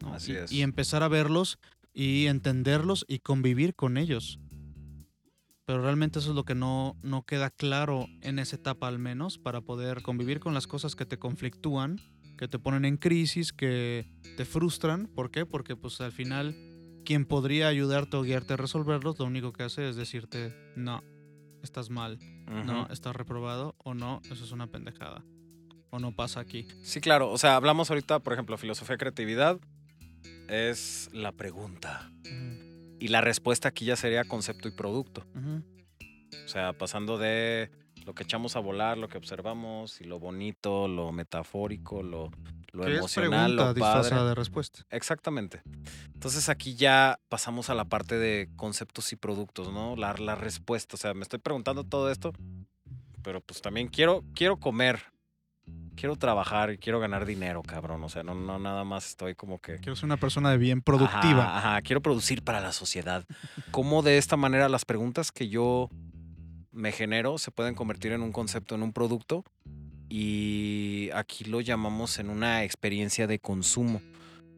¿no? 0.00 0.12
Así 0.14 0.32
y, 0.32 0.36
es. 0.36 0.50
y 0.52 0.62
empezar 0.62 1.02
a 1.04 1.08
verlos 1.08 1.58
y 1.94 2.26
entenderlos 2.26 3.04
y 3.08 3.18
convivir 3.20 3.74
con 3.74 3.96
ellos. 3.96 4.38
Pero 5.68 5.82
realmente 5.82 6.18
eso 6.18 6.30
es 6.30 6.34
lo 6.34 6.46
que 6.46 6.54
no, 6.54 6.96
no 7.02 7.26
queda 7.26 7.50
claro 7.50 8.06
en 8.22 8.38
esa 8.38 8.56
etapa 8.56 8.88
al 8.88 8.98
menos 8.98 9.36
para 9.36 9.60
poder 9.60 10.00
convivir 10.00 10.40
con 10.40 10.54
las 10.54 10.66
cosas 10.66 10.96
que 10.96 11.04
te 11.04 11.18
conflictúan, 11.18 12.00
que 12.38 12.48
te 12.48 12.58
ponen 12.58 12.86
en 12.86 12.96
crisis, 12.96 13.52
que 13.52 14.10
te 14.38 14.46
frustran. 14.46 15.08
¿Por 15.08 15.30
qué? 15.30 15.44
Porque 15.44 15.76
pues 15.76 16.00
al 16.00 16.10
final 16.10 16.56
quien 17.04 17.26
podría 17.26 17.68
ayudarte 17.68 18.16
o 18.16 18.22
guiarte 18.22 18.54
a 18.54 18.56
resolverlos, 18.56 19.18
lo 19.18 19.26
único 19.26 19.52
que 19.52 19.62
hace 19.62 19.90
es 19.90 19.96
decirte, 19.96 20.54
no, 20.74 21.02
estás 21.62 21.90
mal, 21.90 22.18
no, 22.46 22.88
estás 22.88 23.14
reprobado 23.14 23.76
o 23.76 23.92
no, 23.92 24.22
eso 24.30 24.42
es 24.42 24.52
una 24.52 24.68
pendejada. 24.68 25.22
O 25.90 25.98
no 25.98 26.16
pasa 26.16 26.40
aquí. 26.40 26.66
Sí, 26.82 27.02
claro. 27.02 27.30
O 27.30 27.36
sea, 27.36 27.56
hablamos 27.56 27.90
ahorita, 27.90 28.20
por 28.20 28.32
ejemplo, 28.32 28.56
filosofía 28.56 28.94
y 28.94 28.98
creatividad 28.98 29.60
es 30.48 31.10
la 31.12 31.32
pregunta. 31.32 32.10
Y 33.00 33.08
la 33.08 33.20
respuesta 33.20 33.68
aquí 33.68 33.84
ya 33.84 33.96
sería 33.96 34.24
concepto 34.24 34.68
y 34.68 34.72
producto. 34.72 35.24
O 36.44 36.48
sea, 36.48 36.72
pasando 36.72 37.18
de 37.18 37.70
lo 38.04 38.14
que 38.14 38.22
echamos 38.22 38.56
a 38.56 38.60
volar, 38.60 38.98
lo 38.98 39.08
que 39.08 39.18
observamos, 39.18 40.00
y 40.00 40.04
lo 40.04 40.18
bonito, 40.18 40.88
lo 40.88 41.12
metafórico, 41.12 42.02
lo, 42.02 42.30
lo 42.72 42.84
Que 42.84 42.92
es 42.92 42.98
emocional, 42.98 43.30
pregunta 43.52 43.64
lo 43.66 43.74
disfrazada 43.74 44.10
padre. 44.10 44.28
de 44.30 44.34
respuesta. 44.34 44.86
Exactamente. 44.90 45.62
Entonces 46.14 46.48
aquí 46.48 46.74
ya 46.74 47.20
pasamos 47.28 47.70
a 47.70 47.74
la 47.74 47.84
parte 47.84 48.18
de 48.18 48.48
conceptos 48.56 49.12
y 49.12 49.16
productos, 49.16 49.72
¿no? 49.72 49.94
La, 49.96 50.14
la 50.14 50.34
respuesta. 50.34 50.94
O 50.94 50.98
sea, 50.98 51.14
me 51.14 51.22
estoy 51.22 51.38
preguntando 51.38 51.84
todo 51.84 52.10
esto, 52.10 52.32
pero 53.22 53.40
pues 53.40 53.60
también 53.60 53.88
quiero, 53.88 54.24
quiero 54.34 54.56
comer, 54.58 55.02
quiero 55.98 56.16
trabajar 56.16 56.70
y 56.70 56.78
quiero 56.78 57.00
ganar 57.00 57.26
dinero, 57.26 57.62
cabrón. 57.62 58.02
O 58.04 58.08
sea, 58.08 58.22
no, 58.22 58.34
no 58.34 58.58
nada 58.58 58.84
más 58.84 59.08
estoy 59.08 59.34
como 59.34 59.58
que... 59.58 59.76
Quiero 59.76 59.96
ser 59.96 60.04
una 60.04 60.16
persona 60.16 60.50
de 60.50 60.58
bien 60.58 60.80
productiva. 60.80 61.44
Ajá, 61.44 61.58
ajá, 61.58 61.82
quiero 61.82 62.00
producir 62.00 62.42
para 62.42 62.60
la 62.60 62.72
sociedad. 62.72 63.24
¿Cómo 63.70 64.02
de 64.02 64.18
esta 64.18 64.36
manera 64.36 64.68
las 64.68 64.84
preguntas 64.84 65.32
que 65.32 65.48
yo 65.48 65.90
me 66.70 66.92
genero 66.92 67.38
se 67.38 67.50
pueden 67.50 67.74
convertir 67.74 68.12
en 68.12 68.22
un 68.22 68.32
concepto, 68.32 68.76
en 68.76 68.82
un 68.82 68.92
producto? 68.92 69.44
Y 70.08 71.10
aquí 71.14 71.44
lo 71.44 71.60
llamamos 71.60 72.18
en 72.18 72.30
una 72.30 72.64
experiencia 72.64 73.26
de 73.26 73.40
consumo. 73.40 74.00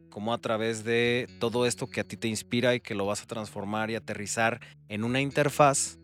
Como 0.09 0.33
a 0.33 0.37
través 0.37 0.83
de 0.83 1.27
todo 1.39 1.65
esto 1.65 1.87
que 1.87 2.01
a 2.01 2.03
ti 2.03 2.17
te 2.17 2.27
inspira 2.27 2.75
y 2.75 2.81
que 2.81 2.95
lo 2.95 3.05
vas 3.05 3.23
a 3.23 3.27
transformar 3.27 3.89
y 3.89 3.95
aterrizar 3.95 4.59
en 4.89 5.03
una 5.03 5.21
interfaz, 5.21 5.97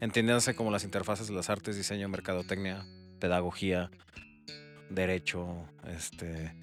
entiéndase 0.00 0.54
como 0.54 0.70
las 0.70 0.84
interfaces 0.84 1.28
de 1.28 1.34
las 1.34 1.50
artes, 1.50 1.76
diseño, 1.76 2.08
mercadotecnia, 2.08 2.84
pedagogía, 3.18 3.90
derecho, 4.90 5.68
este, 5.86 6.54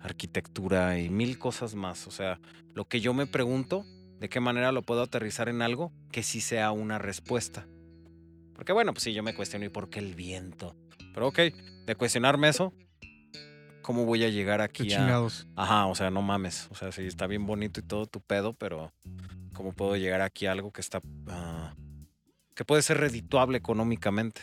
arquitectura 0.00 0.98
y 0.98 1.08
mil 1.08 1.38
cosas 1.38 1.74
más. 1.74 2.06
O 2.06 2.10
sea, 2.10 2.40
lo 2.74 2.86
que 2.86 3.00
yo 3.00 3.14
me 3.14 3.26
pregunto, 3.26 3.84
de 4.18 4.28
qué 4.28 4.40
manera 4.40 4.72
lo 4.72 4.82
puedo 4.82 5.02
aterrizar 5.02 5.48
en 5.48 5.62
algo 5.62 5.92
que 6.10 6.22
sí 6.22 6.40
sea 6.40 6.72
una 6.72 6.98
respuesta. 6.98 7.66
Porque 8.54 8.72
bueno, 8.72 8.92
pues 8.92 9.04
sí, 9.04 9.12
yo 9.12 9.22
me 9.22 9.34
cuestiono, 9.34 9.66
¿y 9.66 9.68
por 9.68 9.90
qué 9.90 9.98
el 9.98 10.14
viento? 10.14 10.74
Pero 11.12 11.28
ok, 11.28 11.38
de 11.84 11.94
cuestionarme 11.94 12.48
eso, 12.48 12.72
¿cómo 13.82 14.04
voy 14.04 14.24
a 14.24 14.30
llegar 14.30 14.62
aquí 14.62 14.84
a... 14.84 14.96
chingados. 14.96 15.46
Ajá, 15.54 15.86
o 15.86 15.94
sea, 15.94 16.10
no 16.10 16.22
mames. 16.22 16.68
O 16.70 16.74
sea, 16.74 16.90
sí, 16.90 17.02
está 17.02 17.26
bien 17.26 17.46
bonito 17.46 17.80
y 17.80 17.82
todo 17.82 18.06
tu 18.06 18.20
pedo, 18.20 18.54
pero 18.54 18.92
¿cómo 19.52 19.72
puedo 19.72 19.96
llegar 19.96 20.22
aquí 20.22 20.46
a 20.46 20.52
algo 20.52 20.72
que 20.72 20.80
está... 20.80 21.02
ah, 21.28 21.74
que 22.54 22.64
puede 22.64 22.80
ser 22.80 22.98
redituable 22.98 23.58
económicamente? 23.58 24.40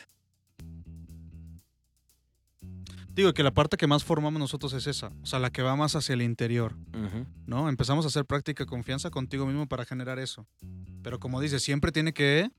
Digo 3.14 3.34
que 3.34 3.44
la 3.44 3.52
parte 3.52 3.78
que 3.78 3.86
más 3.88 4.04
formamos 4.04 4.40
nosotros 4.40 4.74
es 4.74 4.88
esa, 4.88 5.12
o 5.22 5.26
sea, 5.26 5.38
la 5.40 5.52
que 5.52 5.62
va 5.62 5.76
más 5.76 5.96
hacia 5.96 6.14
el 6.14 6.22
interior, 6.24 6.76
¿no? 7.46 7.70
Empezamos 7.70 8.06
a 8.06 8.08
hacer 8.08 8.26
práctica 8.26 8.64
de 8.64 8.68
confianza 8.68 9.12
contigo 9.12 9.46
mismo 9.46 9.68
para 9.68 9.86
generar 9.86 10.18
eso. 10.18 10.48
Pero 11.04 11.20
como 11.20 11.40
dices, 11.40 11.62
siempre 11.62 11.92
tiene 11.92 12.14
que, 12.14 12.50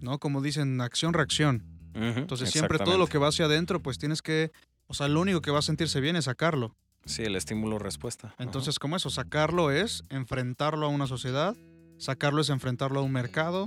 ¿no? 0.00 0.18
Como 0.18 0.42
dicen, 0.42 0.80
acción-reacción. 0.80 1.64
Entonces 1.94 2.50
siempre 2.52 2.78
todo 2.78 2.98
lo 2.98 3.06
que 3.08 3.18
va 3.18 3.28
hacia 3.28 3.46
adentro, 3.46 3.82
pues 3.82 3.98
tienes 3.98 4.22
que, 4.22 4.52
o 4.86 4.94
sea, 4.94 5.08
lo 5.08 5.20
único 5.20 5.40
que 5.40 5.50
va 5.50 5.58
a 5.58 5.62
sentirse 5.62 6.00
bien 6.00 6.14
es 6.14 6.26
sacarlo. 6.26 6.76
Sí, 7.04 7.22
el 7.22 7.34
estímulo-respuesta. 7.34 8.34
Entonces, 8.38 8.78
como 8.78 8.94
eso, 8.96 9.10
sacarlo 9.10 9.70
es 9.72 10.04
enfrentarlo 10.10 10.86
a 10.86 10.88
una 10.90 11.06
sociedad, 11.08 11.56
sacarlo 11.96 12.40
es 12.42 12.50
enfrentarlo 12.50 13.00
a 13.00 13.02
un 13.02 13.10
mercado, 13.12 13.66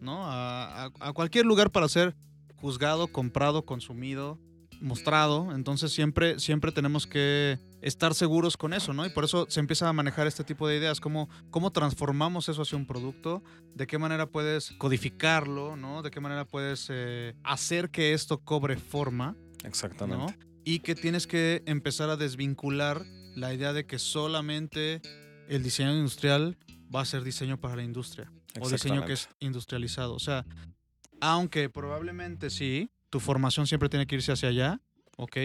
¿no? 0.00 0.26
A, 0.26 0.84
a- 0.84 0.90
a 1.00 1.12
cualquier 1.12 1.46
lugar 1.46 1.72
para 1.72 1.88
ser 1.88 2.14
juzgado, 2.54 3.08
comprado, 3.08 3.64
consumido, 3.64 4.38
mostrado. 4.80 5.54
Entonces 5.54 5.92
siempre, 5.92 6.38
siempre 6.38 6.72
tenemos 6.72 7.06
que 7.06 7.58
estar 7.80 8.14
seguros 8.14 8.56
con 8.56 8.72
eso, 8.72 8.92
¿no? 8.92 9.06
Y 9.06 9.10
por 9.10 9.24
eso 9.24 9.46
se 9.48 9.60
empieza 9.60 9.88
a 9.88 9.92
manejar 9.92 10.26
este 10.26 10.44
tipo 10.44 10.68
de 10.68 10.76
ideas, 10.76 11.00
cómo, 11.00 11.28
cómo 11.50 11.70
transformamos 11.72 12.48
eso 12.48 12.62
hacia 12.62 12.76
un 12.78 12.86
producto, 12.86 13.42
de 13.74 13.86
qué 13.86 13.98
manera 13.98 14.26
puedes 14.26 14.72
codificarlo, 14.72 15.76
¿no? 15.76 16.02
De 16.02 16.10
qué 16.10 16.20
manera 16.20 16.46
puedes 16.46 16.86
eh, 16.90 17.34
hacer 17.42 17.90
que 17.90 18.12
esto 18.12 18.38
cobre 18.38 18.76
forma. 18.76 19.36
Exactamente. 19.64 20.32
¿no? 20.32 20.46
Y 20.64 20.80
que 20.80 20.94
tienes 20.94 21.26
que 21.26 21.62
empezar 21.66 22.10
a 22.10 22.16
desvincular 22.16 23.04
la 23.34 23.52
idea 23.52 23.72
de 23.72 23.86
que 23.86 23.98
solamente 23.98 25.00
el 25.48 25.62
diseño 25.62 25.94
industrial 25.94 26.56
va 26.94 27.02
a 27.02 27.04
ser 27.04 27.22
diseño 27.22 27.60
para 27.60 27.76
la 27.76 27.82
industria. 27.82 28.32
o 28.60 28.68
diseño 28.68 29.04
que 29.04 29.12
es 29.12 29.28
industrializado. 29.38 30.14
O 30.14 30.18
sea, 30.18 30.44
aunque 31.20 31.68
probablemente 31.68 32.50
sí, 32.50 32.90
tu 33.16 33.20
formación 33.20 33.66
siempre 33.66 33.88
tiene 33.88 34.06
que 34.06 34.16
irse 34.16 34.30
hacia 34.30 34.50
allá, 34.50 34.78
¿ok? 35.16 35.38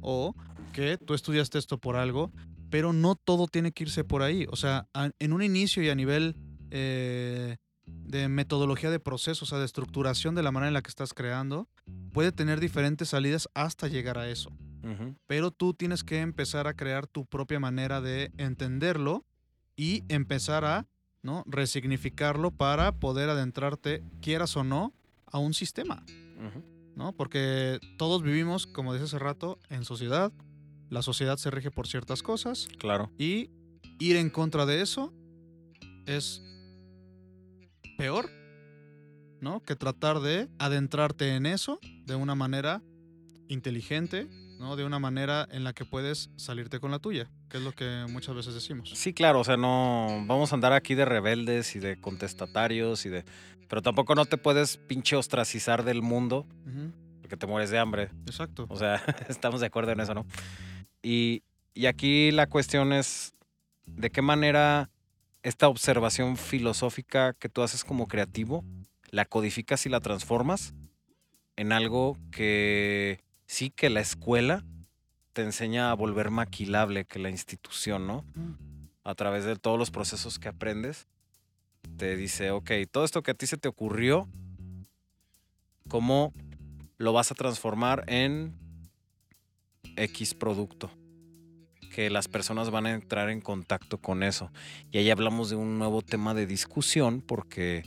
O 0.00 0.34
que 0.72 0.96
tú 0.96 1.12
estudiaste 1.12 1.58
esto 1.58 1.76
por 1.76 1.96
algo, 1.96 2.32
pero 2.70 2.94
no 2.94 3.16
todo 3.16 3.48
tiene 3.48 3.70
que 3.70 3.82
irse 3.84 4.02
por 4.02 4.22
ahí. 4.22 4.46
O 4.48 4.56
sea, 4.56 4.88
en 4.94 5.32
un 5.34 5.42
inicio 5.42 5.82
y 5.82 5.90
a 5.90 5.94
nivel 5.94 6.36
eh, 6.70 7.58
de 7.84 8.28
metodología 8.30 8.88
de 8.88 8.98
proceso, 8.98 9.44
o 9.44 9.46
sea, 9.46 9.58
de 9.58 9.66
estructuración 9.66 10.34
de 10.34 10.42
la 10.42 10.52
manera 10.52 10.68
en 10.68 10.72
la 10.72 10.80
que 10.80 10.88
estás 10.88 11.12
creando, 11.12 11.68
puede 12.14 12.32
tener 12.32 12.60
diferentes 12.60 13.10
salidas 13.10 13.46
hasta 13.52 13.88
llegar 13.88 14.16
a 14.16 14.30
eso 14.30 14.50
pero 15.26 15.50
tú 15.50 15.74
tienes 15.74 16.02
que 16.02 16.22
empezar 16.22 16.66
a 16.66 16.72
crear 16.72 17.06
tu 17.06 17.26
propia 17.26 17.60
manera 17.60 18.00
de 18.00 18.32
entenderlo 18.38 19.26
y 19.76 20.02
empezar 20.08 20.64
a 20.64 20.86
¿no? 21.22 21.44
resignificarlo 21.46 22.52
para 22.52 22.92
poder 22.92 23.28
adentrarte, 23.28 24.02
quieras 24.22 24.56
o 24.56 24.64
no, 24.64 24.94
a 25.26 25.38
un 25.38 25.52
sistema, 25.52 26.06
Ujú. 26.38 26.77
¿No? 26.98 27.12
Porque 27.12 27.78
todos 27.96 28.22
vivimos, 28.22 28.66
como 28.66 28.92
decía 28.92 29.06
hace 29.06 29.18
rato, 29.20 29.58
en 29.70 29.84
sociedad, 29.84 30.32
la 30.90 31.00
sociedad 31.02 31.36
se 31.38 31.50
rige 31.50 31.70
por 31.70 31.86
ciertas 31.86 32.22
cosas 32.22 32.68
Claro. 32.78 33.10
y 33.18 33.50
ir 34.00 34.16
en 34.16 34.28
contra 34.30 34.66
de 34.66 34.82
eso 34.82 35.12
es 36.06 36.42
peor, 37.96 38.28
¿no? 39.40 39.62
Que 39.62 39.76
tratar 39.76 40.20
de 40.20 40.48
adentrarte 40.58 41.36
en 41.36 41.46
eso 41.46 41.78
de 42.04 42.16
una 42.16 42.34
manera 42.34 42.82
inteligente, 43.48 44.28
¿no? 44.58 44.76
De 44.76 44.84
una 44.84 44.98
manera 44.98 45.46
en 45.50 45.64
la 45.64 45.72
que 45.72 45.84
puedes 45.84 46.30
salirte 46.36 46.80
con 46.80 46.90
la 46.90 46.98
tuya, 46.98 47.30
que 47.48 47.58
es 47.58 47.62
lo 47.62 47.72
que 47.72 48.06
muchas 48.08 48.34
veces 48.34 48.54
decimos. 48.54 48.90
Sí, 48.94 49.12
claro, 49.12 49.40
o 49.40 49.44
sea, 49.44 49.56
no 49.56 50.24
vamos 50.26 50.52
a 50.52 50.56
andar 50.56 50.72
aquí 50.72 50.94
de 50.94 51.04
rebeldes 51.04 51.76
y 51.76 51.78
de 51.78 52.00
contestatarios 52.00 53.06
y 53.06 53.08
de... 53.08 53.24
Pero 53.68 53.82
tampoco 53.82 54.14
no 54.14 54.24
te 54.24 54.38
puedes 54.38 54.78
pinche 54.78 55.14
ostracizar 55.16 55.84
del 55.84 56.02
mundo 56.02 56.46
porque 57.20 57.36
te 57.36 57.46
mueres 57.46 57.70
de 57.70 57.78
hambre. 57.78 58.10
Exacto. 58.26 58.66
O 58.70 58.76
sea, 58.76 58.96
estamos 59.28 59.60
de 59.60 59.66
acuerdo 59.66 59.92
en 59.92 60.00
eso, 60.00 60.14
¿no? 60.14 60.26
Y, 61.02 61.42
y 61.74 61.86
aquí 61.86 62.30
la 62.30 62.46
cuestión 62.46 62.92
es 62.92 63.34
de 63.86 64.10
qué 64.10 64.22
manera 64.22 64.90
esta 65.42 65.68
observación 65.68 66.36
filosófica 66.36 67.34
que 67.34 67.48
tú 67.48 67.62
haces 67.62 67.84
como 67.84 68.06
creativo, 68.06 68.64
la 69.10 69.24
codificas 69.24 69.86
y 69.86 69.88
la 69.88 70.00
transformas 70.00 70.74
en 71.56 71.72
algo 71.72 72.16
que 72.30 73.20
sí 73.48 73.70
que 73.70 73.90
la 73.90 74.00
escuela 74.00 74.64
te 75.32 75.42
enseña 75.42 75.90
a 75.90 75.94
volver 75.94 76.30
maquilable, 76.30 77.06
que 77.06 77.18
la 77.18 77.30
institución, 77.30 78.06
¿no? 78.06 78.24
A 79.02 79.14
través 79.14 79.44
de 79.44 79.56
todos 79.56 79.78
los 79.78 79.90
procesos 79.90 80.38
que 80.38 80.48
aprendes, 80.48 81.08
te 81.96 82.14
dice, 82.14 82.50
ok, 82.50 82.70
todo 82.90 83.04
esto 83.04 83.22
que 83.22 83.30
a 83.30 83.34
ti 83.34 83.46
se 83.46 83.56
te 83.56 83.66
ocurrió, 83.66 84.28
¿cómo 85.88 86.32
lo 86.98 87.12
vas 87.12 87.32
a 87.32 87.34
transformar 87.34 88.04
en 88.06 88.54
X 89.96 90.34
producto? 90.34 90.90
Que 91.90 92.10
las 92.10 92.28
personas 92.28 92.70
van 92.70 92.84
a 92.84 92.92
entrar 92.92 93.30
en 93.30 93.40
contacto 93.40 93.98
con 93.98 94.22
eso. 94.22 94.52
Y 94.92 94.98
ahí 94.98 95.10
hablamos 95.10 95.48
de 95.48 95.56
un 95.56 95.78
nuevo 95.78 96.02
tema 96.02 96.34
de 96.34 96.46
discusión 96.46 97.22
porque, 97.22 97.82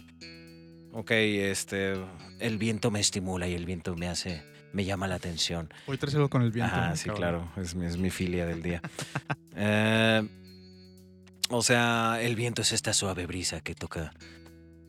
ok, 0.92 1.12
este, 1.12 1.94
el 2.40 2.58
viento 2.58 2.90
me 2.90 3.00
estimula 3.00 3.48
y 3.48 3.54
el 3.54 3.66
viento 3.66 3.96
me 3.96 4.08
hace, 4.08 4.51
me 4.74 4.86
llama 4.86 5.08
la 5.08 5.16
atención. 5.16 5.72
Hoy 5.88 5.98
traes 5.98 6.16
algo 6.16 6.30
con 6.30 6.42
el 6.42 6.52
viento. 6.52 6.74
Ah, 6.76 6.90
¿no, 6.90 6.96
sí, 6.96 7.10
cabrón? 7.10 7.18
claro, 7.18 7.52
es 7.58 7.76
mi, 7.76 7.86
es 7.86 7.98
mi 7.98 8.10
filia 8.10 8.46
del 8.46 8.62
día. 8.62 8.82
Eh, 9.64 10.28
o 11.50 11.62
sea, 11.62 12.20
el 12.22 12.38
viento 12.38 12.62
es 12.62 12.72
esta 12.72 12.94
suave 12.94 13.26
brisa 13.26 13.60
que 13.60 13.76
toca 13.76 14.14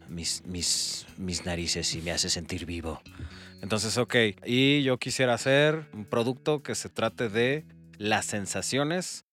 mis, 0.09 0.47
mis, 0.47 1.05
mis 1.19 1.45
narices 1.45 1.95
y 1.95 2.01
me 2.01 2.13
hace 2.13 2.31
sentir 2.31 2.65
vivo. 2.65 3.03
Entonces, 3.61 3.99
ok, 3.99 4.15
y 4.47 4.83
yo 4.85 4.99
quisiera 4.99 5.35
hacer 5.35 5.89
un 5.93 6.05
producto 6.05 6.63
que 6.63 6.77
se 6.77 6.89
trate 6.89 7.29
de 7.29 7.65
las 7.99 8.27
sensaciones 8.27 9.25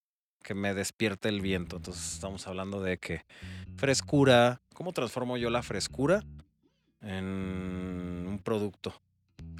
que 0.44 0.56
me 0.56 0.74
despierte 0.74 1.30
el 1.30 1.42
viento. 1.42 1.78
Entonces, 1.78 2.14
estamos 2.14 2.48
hablando 2.48 2.82
de 2.82 2.98
que 2.98 3.26
frescura, 3.76 4.62
¿cómo 4.74 4.94
transformo 4.94 5.38
yo 5.38 5.50
la 5.50 5.62
frescura 5.62 6.24
en 7.02 8.26
un 8.28 8.42
producto? 8.44 9.00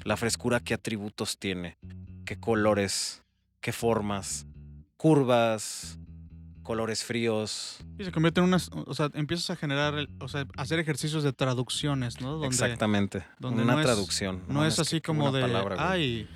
La 0.04 0.16
frescura, 0.16 0.60
¿qué 0.60 0.74
atributos 0.74 1.38
tiene? 1.38 1.78
¿Qué 2.24 2.38
colores? 2.38 3.22
¿Qué 3.60 3.72
formas? 3.72 4.46
Curvas, 4.96 5.98
colores 6.62 7.04
fríos. 7.04 7.78
Y 7.98 8.04
se 8.04 8.12
convierte 8.12 8.40
en 8.40 8.44
unas, 8.46 8.70
o 8.72 8.94
sea, 8.94 9.10
empiezas 9.14 9.50
a 9.50 9.56
generar, 9.56 10.08
o 10.20 10.28
sea, 10.28 10.46
hacer 10.56 10.78
ejercicios 10.78 11.22
de 11.22 11.32
traducciones, 11.32 12.20
¿no? 12.20 12.32
Donde 12.32 12.46
Exactamente. 12.46 13.24
donde 13.38 13.62
una 13.62 13.74
no 13.74 13.80
es- 13.80 13.86
traducción. 13.86 14.42
No 14.48 14.64
es 14.64 14.78
así 14.78 15.00
como 15.00 15.32
de, 15.32 15.42
palabra, 15.42 15.76
ay, 15.90 16.28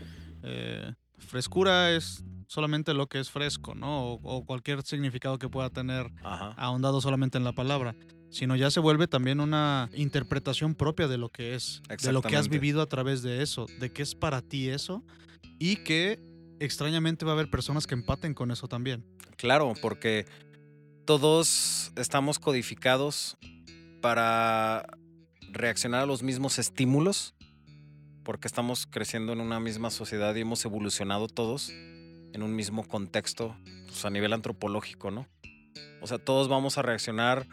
eh, 0.43 0.93
frescura 1.19 1.93
es 1.93 2.23
solamente 2.47 2.93
lo 2.95 3.07
que 3.07 3.21
es 3.21 3.31
fresco, 3.31 3.75
¿no? 3.75 4.13
O, 4.13 4.21
o 4.23 4.45
cualquier 4.45 4.83
significado 4.83 5.39
que 5.39 5.49
pueda 5.49 5.71
tener 5.71 6.11
Ajá. 6.23 6.53
ahondado 6.57 7.01
solamente 7.01 7.39
en 7.39 7.45
la 7.45 7.53
palabra, 7.53 7.95
sino 8.35 8.57
ya 8.57 8.69
se 8.69 8.81
vuelve 8.81 9.07
también 9.07 9.39
una 9.39 9.89
interpretación 9.95 10.75
propia 10.75 11.07
de 11.07 11.19
lo 11.19 11.29
que 11.29 11.55
es, 11.55 11.83
de 12.03 12.13
lo 12.13 12.21
que 12.21 12.37
has 12.37 12.49
vivido 12.49 12.83
a 12.83 12.87
través 12.87 13.23
de 13.23 13.43
eso, 13.43 13.67
de 13.79 13.93
qué 13.93 14.03
es 14.03 14.17
para 14.17 14.43
ti 14.43 14.69
eso 14.69 15.05
y 15.61 15.77
que 15.77 16.19
extrañamente 16.59 17.25
va 17.25 17.31
a 17.31 17.35
haber 17.35 17.49
personas 17.49 17.87
que 17.87 17.95
empaten 17.95 18.35
con 18.35 18.51
eso 18.51 18.67
también. 18.67 19.05
Claro, 19.37 19.75
porque 19.81 20.27
todos 21.05 21.93
estamos 21.95 22.41
codificados 22.41 23.37
para 24.01 24.85
reaccionar 25.53 26.01
a 26.01 26.07
los 26.07 26.25
mismos 26.25 26.59
estímulos, 26.59 27.35
porque 28.25 28.49
estamos 28.49 28.89
creciendo 28.91 29.33
en 29.33 29.41
una 29.41 29.61
misma 29.61 29.91
sociedad 29.91 30.35
y 30.35 30.41
hemos 30.41 30.65
evolucionado 30.65 31.29
todos 31.29 31.71
en 31.71 32.43
un 32.43 32.57
mismo 32.57 32.83
contexto, 32.83 33.57
pues, 33.87 34.05
a 34.05 34.11
nivel 34.11 34.33
antropológico, 34.33 35.13
¿no? 35.13 35.29
O 36.03 36.09
sea, 36.09 36.19
todos 36.19 36.49
vamos 36.49 36.79
a 36.79 36.83
reaccionar 36.83 37.47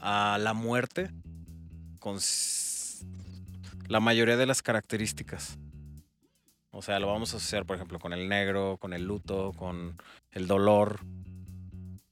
a 0.00 0.38
la 0.40 0.54
muerte 0.54 1.10
con 1.98 2.18
la 3.88 4.00
mayoría 4.00 4.36
de 4.36 4.46
las 4.46 4.62
características. 4.62 5.58
O 6.70 6.82
sea, 6.82 6.98
lo 7.00 7.06
vamos 7.06 7.32
a 7.34 7.38
asociar, 7.38 7.64
por 7.64 7.76
ejemplo, 7.76 7.98
con 7.98 8.12
el 8.12 8.28
negro, 8.28 8.76
con 8.78 8.92
el 8.92 9.04
luto, 9.04 9.52
con 9.56 9.96
el 10.30 10.46
dolor. 10.46 11.00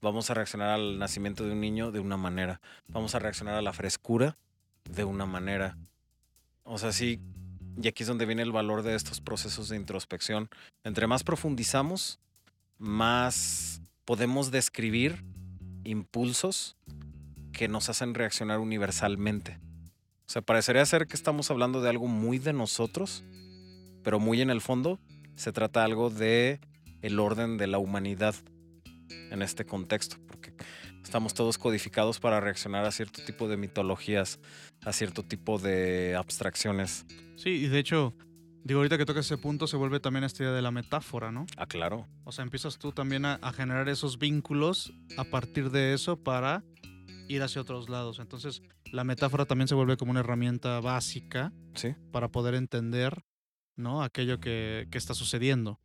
Vamos 0.00 0.30
a 0.30 0.34
reaccionar 0.34 0.70
al 0.70 0.98
nacimiento 0.98 1.44
de 1.44 1.52
un 1.52 1.60
niño 1.60 1.92
de 1.92 2.00
una 2.00 2.16
manera. 2.16 2.60
Vamos 2.88 3.14
a 3.14 3.18
reaccionar 3.18 3.54
a 3.54 3.62
la 3.62 3.72
frescura 3.72 4.36
de 4.90 5.04
una 5.04 5.26
manera. 5.26 5.76
O 6.64 6.78
sea, 6.78 6.92
sí, 6.92 7.20
y 7.80 7.88
aquí 7.88 8.02
es 8.02 8.08
donde 8.08 8.26
viene 8.26 8.42
el 8.42 8.52
valor 8.52 8.82
de 8.82 8.94
estos 8.94 9.20
procesos 9.20 9.68
de 9.68 9.76
introspección. 9.76 10.48
Entre 10.84 11.06
más 11.06 11.22
profundizamos, 11.22 12.18
más 12.78 13.82
podemos 14.04 14.50
describir 14.50 15.24
impulsos 15.84 16.76
que 17.56 17.68
nos 17.68 17.88
hacen 17.88 18.12
reaccionar 18.12 18.58
universalmente. 18.58 19.58
O 20.26 20.28
sea, 20.28 20.42
parecería 20.42 20.84
ser 20.84 21.06
que 21.06 21.16
estamos 21.16 21.50
hablando 21.50 21.80
de 21.80 21.88
algo 21.88 22.06
muy 22.06 22.38
de 22.38 22.52
nosotros, 22.52 23.24
pero 24.04 24.20
muy 24.20 24.42
en 24.42 24.50
el 24.50 24.60
fondo 24.60 25.00
se 25.36 25.52
trata 25.52 25.82
algo 25.82 26.10
de 26.10 26.60
el 27.00 27.18
orden 27.18 27.56
de 27.56 27.66
la 27.66 27.78
humanidad 27.78 28.34
en 29.30 29.40
este 29.40 29.64
contexto, 29.64 30.16
porque 30.26 30.52
estamos 31.02 31.32
todos 31.32 31.56
codificados 31.56 32.20
para 32.20 32.40
reaccionar 32.40 32.84
a 32.84 32.90
cierto 32.90 33.24
tipo 33.24 33.48
de 33.48 33.56
mitologías, 33.56 34.38
a 34.84 34.92
cierto 34.92 35.22
tipo 35.22 35.58
de 35.58 36.14
abstracciones. 36.14 37.06
Sí, 37.36 37.50
y 37.50 37.68
de 37.68 37.78
hecho, 37.78 38.12
digo, 38.64 38.80
ahorita 38.80 38.98
que 38.98 39.06
tocas 39.06 39.24
ese 39.24 39.38
punto 39.38 39.66
se 39.66 39.78
vuelve 39.78 39.98
también 39.98 40.24
esta 40.24 40.42
idea 40.42 40.52
de 40.52 40.60
la 40.60 40.72
metáfora, 40.72 41.32
¿no? 41.32 41.46
Ah, 41.56 41.64
claro. 41.64 42.06
O 42.24 42.32
sea, 42.32 42.42
empiezas 42.42 42.78
tú 42.78 42.92
también 42.92 43.24
a, 43.24 43.36
a 43.36 43.52
generar 43.54 43.88
esos 43.88 44.18
vínculos 44.18 44.92
a 45.16 45.24
partir 45.24 45.70
de 45.70 45.94
eso 45.94 46.22
para 46.22 46.62
ir 47.28 47.42
hacia 47.42 47.60
otros 47.62 47.88
lados. 47.88 48.18
Entonces, 48.18 48.62
la 48.92 49.04
metáfora 49.04 49.44
también 49.46 49.68
se 49.68 49.74
vuelve 49.74 49.96
como 49.96 50.10
una 50.10 50.20
herramienta 50.20 50.80
básica 50.80 51.52
Sí. 51.74 51.94
para 52.12 52.28
poder 52.28 52.54
entender, 52.54 53.24
¿no? 53.76 54.02
Aquello 54.02 54.40
que, 54.40 54.86
que 54.90 54.98
está 54.98 55.14
sucediendo, 55.14 55.78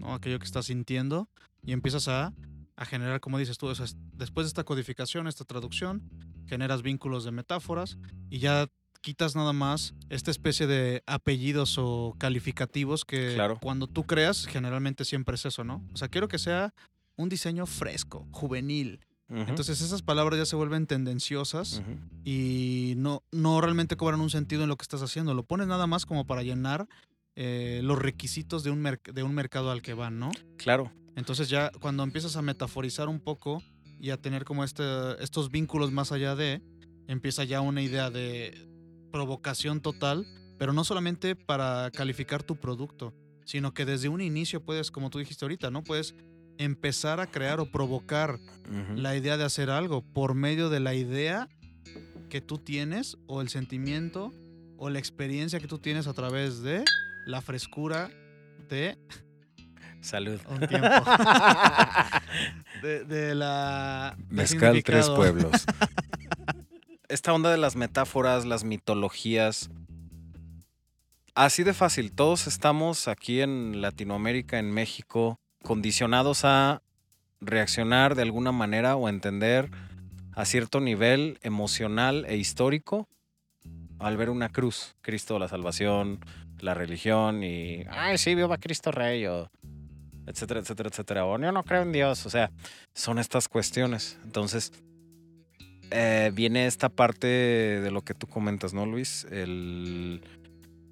¿no? 0.00 0.14
Aquello 0.14 0.38
que 0.38 0.44
estás 0.46 0.66
sintiendo 0.66 1.28
y 1.62 1.72
empiezas 1.72 2.08
a, 2.08 2.32
a 2.76 2.84
generar, 2.84 3.20
como 3.20 3.38
dices 3.38 3.58
tú, 3.58 3.66
o 3.66 3.74
sea, 3.74 3.86
después 4.14 4.44
de 4.46 4.48
esta 4.48 4.64
codificación, 4.64 5.26
esta 5.26 5.44
traducción, 5.44 6.02
generas 6.46 6.82
vínculos 6.82 7.24
de 7.24 7.30
metáforas 7.32 7.98
y 8.30 8.38
ya 8.38 8.68
quitas 9.00 9.36
nada 9.36 9.52
más 9.52 9.94
esta 10.08 10.30
especie 10.30 10.66
de 10.66 11.02
apellidos 11.06 11.76
o 11.78 12.14
calificativos 12.18 13.04
que 13.04 13.34
Claro. 13.34 13.58
cuando 13.60 13.86
tú 13.86 14.04
creas, 14.04 14.46
generalmente 14.46 15.04
siempre 15.04 15.36
es 15.36 15.46
eso, 15.46 15.62
¿no? 15.64 15.84
O 15.92 15.96
sea, 15.96 16.08
quiero 16.08 16.26
que 16.28 16.38
sea 16.38 16.74
un 17.16 17.28
diseño 17.28 17.66
fresco, 17.66 18.26
juvenil. 18.32 19.00
Entonces 19.30 19.82
esas 19.82 20.00
palabras 20.00 20.38
ya 20.38 20.46
se 20.46 20.56
vuelven 20.56 20.86
tendenciosas 20.86 21.82
y 22.24 22.94
no, 22.96 23.22
no 23.30 23.60
realmente 23.60 23.96
cobran 23.96 24.20
un 24.20 24.30
sentido 24.30 24.62
en 24.62 24.68
lo 24.68 24.76
que 24.76 24.82
estás 24.82 25.02
haciendo. 25.02 25.34
Lo 25.34 25.42
pones 25.42 25.66
nada 25.66 25.86
más 25.86 26.06
como 26.06 26.26
para 26.26 26.42
llenar 26.42 26.88
eh, 27.36 27.80
los 27.84 27.98
requisitos 27.98 28.64
de 28.64 28.70
un, 28.70 28.82
de 28.82 29.22
un 29.22 29.34
mercado 29.34 29.70
al 29.70 29.82
que 29.82 29.94
van, 29.94 30.18
¿no? 30.18 30.30
Claro. 30.56 30.90
Entonces 31.14 31.48
ya 31.48 31.70
cuando 31.80 32.02
empiezas 32.04 32.36
a 32.36 32.42
metaforizar 32.42 33.08
un 33.08 33.20
poco 33.20 33.62
y 34.00 34.10
a 34.10 34.16
tener 34.16 34.44
como 34.44 34.64
este, 34.64 34.82
estos 35.22 35.50
vínculos 35.50 35.92
más 35.92 36.10
allá 36.10 36.34
de, 36.34 36.62
empieza 37.06 37.44
ya 37.44 37.60
una 37.60 37.82
idea 37.82 38.10
de 38.10 38.68
provocación 39.12 39.80
total, 39.80 40.26
pero 40.58 40.72
no 40.72 40.84
solamente 40.84 41.36
para 41.36 41.90
calificar 41.90 42.42
tu 42.42 42.56
producto, 42.56 43.14
sino 43.44 43.72
que 43.74 43.84
desde 43.84 44.08
un 44.08 44.20
inicio 44.20 44.64
puedes, 44.64 44.90
como 44.90 45.10
tú 45.10 45.18
dijiste 45.18 45.44
ahorita, 45.44 45.70
¿no? 45.70 45.82
Puedes 45.82 46.14
empezar 46.58 47.20
a 47.20 47.26
crear 47.26 47.60
o 47.60 47.70
provocar 47.70 48.38
la 48.94 49.16
idea 49.16 49.36
de 49.36 49.44
hacer 49.44 49.70
algo 49.70 50.02
por 50.02 50.34
medio 50.34 50.68
de 50.68 50.80
la 50.80 50.94
idea 50.94 51.48
que 52.28 52.40
tú 52.42 52.58
tienes 52.58 53.16
o 53.26 53.40
el 53.40 53.48
sentimiento 53.48 54.32
o 54.76 54.90
la 54.90 54.98
experiencia 54.98 55.58
que 55.60 55.66
tú 55.66 55.78
tienes 55.78 56.06
a 56.06 56.12
través 56.12 56.60
de 56.62 56.84
la 57.26 57.40
frescura 57.40 58.10
de 58.68 58.98
Salud. 60.00 60.40
un 60.48 60.66
tiempo. 60.66 60.88
de, 62.82 63.04
de 63.04 63.34
la 63.34 64.16
Mezcal 64.28 64.82
Tres. 64.84 65.08
Pueblos. 65.10 65.64
Esta 67.08 67.32
onda 67.32 67.50
de 67.50 67.56
las 67.56 67.74
metáforas, 67.74 68.44
las 68.44 68.64
mitologías. 68.64 69.70
Así 71.34 71.62
de 71.62 71.72
fácil. 71.72 72.12
Todos 72.12 72.46
estamos 72.46 73.08
aquí 73.08 73.40
en 73.40 73.80
Latinoamérica, 73.80 74.58
en 74.58 74.70
México, 74.70 75.40
condicionados 75.68 76.46
a 76.46 76.80
reaccionar 77.42 78.14
de 78.14 78.22
alguna 78.22 78.52
manera 78.52 78.96
o 78.96 79.06
entender 79.06 79.70
a 80.32 80.46
cierto 80.46 80.80
nivel 80.80 81.38
emocional 81.42 82.24
e 82.26 82.38
histórico 82.38 83.06
al 83.98 84.16
ver 84.16 84.30
una 84.30 84.48
cruz, 84.48 84.96
Cristo 85.02 85.38
la 85.38 85.46
salvación, 85.46 86.20
la 86.60 86.72
religión 86.72 87.44
y, 87.44 87.84
ay, 87.90 88.16
sí, 88.16 88.34
viva 88.34 88.56
Cristo 88.56 88.92
Rey, 88.92 89.26
o 89.26 89.50
etcétera, 90.26 90.60
etcétera, 90.60 90.88
etcétera. 90.88 91.26
O 91.26 91.38
yo 91.38 91.52
no 91.52 91.62
creo 91.62 91.82
en 91.82 91.92
Dios. 91.92 92.24
O 92.24 92.30
sea, 92.30 92.50
son 92.94 93.18
estas 93.18 93.46
cuestiones. 93.46 94.18
Entonces, 94.24 94.72
eh, 95.90 96.30
viene 96.32 96.66
esta 96.66 96.88
parte 96.88 97.26
de 97.26 97.90
lo 97.90 98.00
que 98.00 98.14
tú 98.14 98.26
comentas, 98.26 98.72
¿no, 98.72 98.86
Luis? 98.86 99.26
El, 99.30 100.22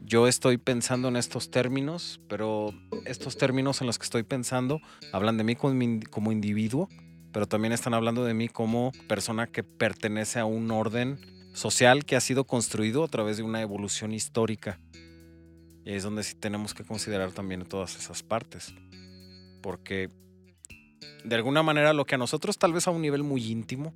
yo 0.07 0.29
estoy 0.29 0.57
pensando 0.57 1.09
en 1.09 1.17
estos 1.17 1.51
términos, 1.51 2.21
pero 2.29 2.73
estos 3.07 3.37
términos 3.37 3.81
en 3.81 3.89
los 3.89 3.99
que 3.99 4.05
estoy 4.05 4.23
pensando 4.23 4.81
hablan 5.13 5.37
de 5.37 5.43
mí 5.43 5.57
como, 5.57 5.83
in- 5.83 6.01
como 6.03 6.31
individuo, 6.31 6.89
pero 7.33 7.47
también 7.47 7.73
están 7.73 7.93
hablando 7.93 8.25
de 8.25 8.33
mí 8.33 8.49
como 8.49 8.93
persona 9.09 9.49
que 9.49 9.65
pertenece 9.65 10.39
a 10.39 10.45
un 10.45 10.71
orden 10.71 11.19
social 11.55 12.05
que 12.05 12.15
ha 12.15 12.21
sido 12.21 12.45
construido 12.45 13.03
a 13.03 13.09
través 13.09 13.37
de 13.37 13.43
una 13.43 13.61
evolución 13.61 14.13
histórica. 14.13 14.79
Y 15.85 15.93
es 15.93 16.05
donde 16.05 16.23
sí 16.23 16.37
tenemos 16.37 16.73
que 16.73 16.85
considerar 16.85 17.33
también 17.33 17.65
todas 17.65 17.97
esas 17.97 18.23
partes. 18.23 18.73
Porque 19.61 20.09
de 21.25 21.35
alguna 21.35 21.65
manera 21.65 21.93
lo 21.93 22.05
que 22.05 22.15
a 22.15 22.19
nosotros 22.19 22.59
tal 22.59 22.73
vez 22.73 22.87
a 22.87 22.93
un 22.93 23.03
nivel 23.03 23.25
muy 23.25 23.45
íntimo 23.45 23.93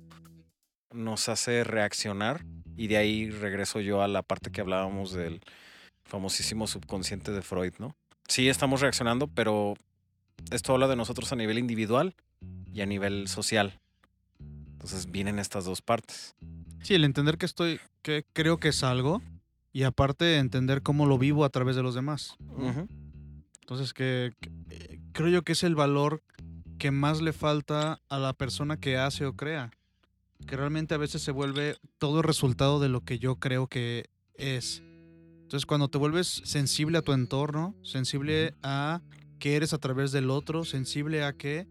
nos 0.93 1.29
hace 1.29 1.63
reaccionar 1.63 2.43
y 2.75 2.87
de 2.87 2.97
ahí 2.97 3.29
regreso 3.29 3.79
yo 3.79 4.01
a 4.01 4.09
la 4.09 4.23
parte 4.23 4.51
que 4.51 4.59
hablábamos 4.59 5.13
del 5.13 5.41
famosísimo 6.11 6.67
subconsciente 6.67 7.31
de 7.31 7.41
Freud, 7.41 7.73
¿no? 7.79 7.95
Sí 8.27 8.49
estamos 8.49 8.81
reaccionando, 8.81 9.27
pero 9.27 9.75
esto 10.51 10.73
habla 10.73 10.89
de 10.89 10.97
nosotros 10.97 11.31
a 11.31 11.37
nivel 11.37 11.57
individual 11.57 12.15
y 12.73 12.81
a 12.81 12.85
nivel 12.85 13.29
social. 13.29 13.79
Entonces 14.73 15.09
vienen 15.09 15.39
estas 15.39 15.63
dos 15.63 15.81
partes. 15.81 16.35
Sí, 16.83 16.95
el 16.95 17.05
entender 17.05 17.37
que 17.37 17.45
estoy, 17.45 17.79
que 18.01 18.25
creo 18.33 18.57
que 18.57 18.69
es 18.69 18.83
algo 18.83 19.21
y 19.71 19.83
aparte 19.83 20.37
entender 20.37 20.81
cómo 20.81 21.05
lo 21.05 21.17
vivo 21.17 21.45
a 21.45 21.49
través 21.49 21.77
de 21.77 21.83
los 21.83 21.95
demás. 21.95 22.35
Entonces, 23.61 23.93
que, 23.93 24.33
que, 24.41 24.51
eh, 24.69 24.99
creo 25.13 25.29
yo 25.29 25.43
que 25.43 25.53
es 25.53 25.63
el 25.63 25.75
valor 25.75 26.23
que 26.77 26.91
más 26.91 27.21
le 27.21 27.31
falta 27.31 28.01
a 28.09 28.19
la 28.19 28.33
persona 28.33 28.75
que 28.75 28.97
hace 28.97 29.25
o 29.25 29.33
crea. 29.33 29.71
Que 30.45 30.57
realmente 30.57 30.93
a 30.93 30.97
veces 30.97 31.21
se 31.21 31.31
vuelve 31.31 31.77
todo 31.99 32.17
el 32.17 32.23
resultado 32.23 32.81
de 32.81 32.89
lo 32.89 33.01
que 33.01 33.17
yo 33.17 33.37
creo 33.37 33.67
que 33.67 34.09
es. 34.33 34.83
Entonces, 35.51 35.65
cuando 35.65 35.89
te 35.89 35.97
vuelves 35.97 36.41
sensible 36.45 36.97
a 36.97 37.01
tu 37.01 37.11
entorno, 37.11 37.75
sensible 37.83 38.55
a 38.63 39.01
que 39.37 39.57
eres 39.57 39.73
a 39.73 39.79
través 39.79 40.13
del 40.13 40.29
otro, 40.29 40.63
sensible 40.63 41.25
a 41.25 41.33
que 41.33 41.67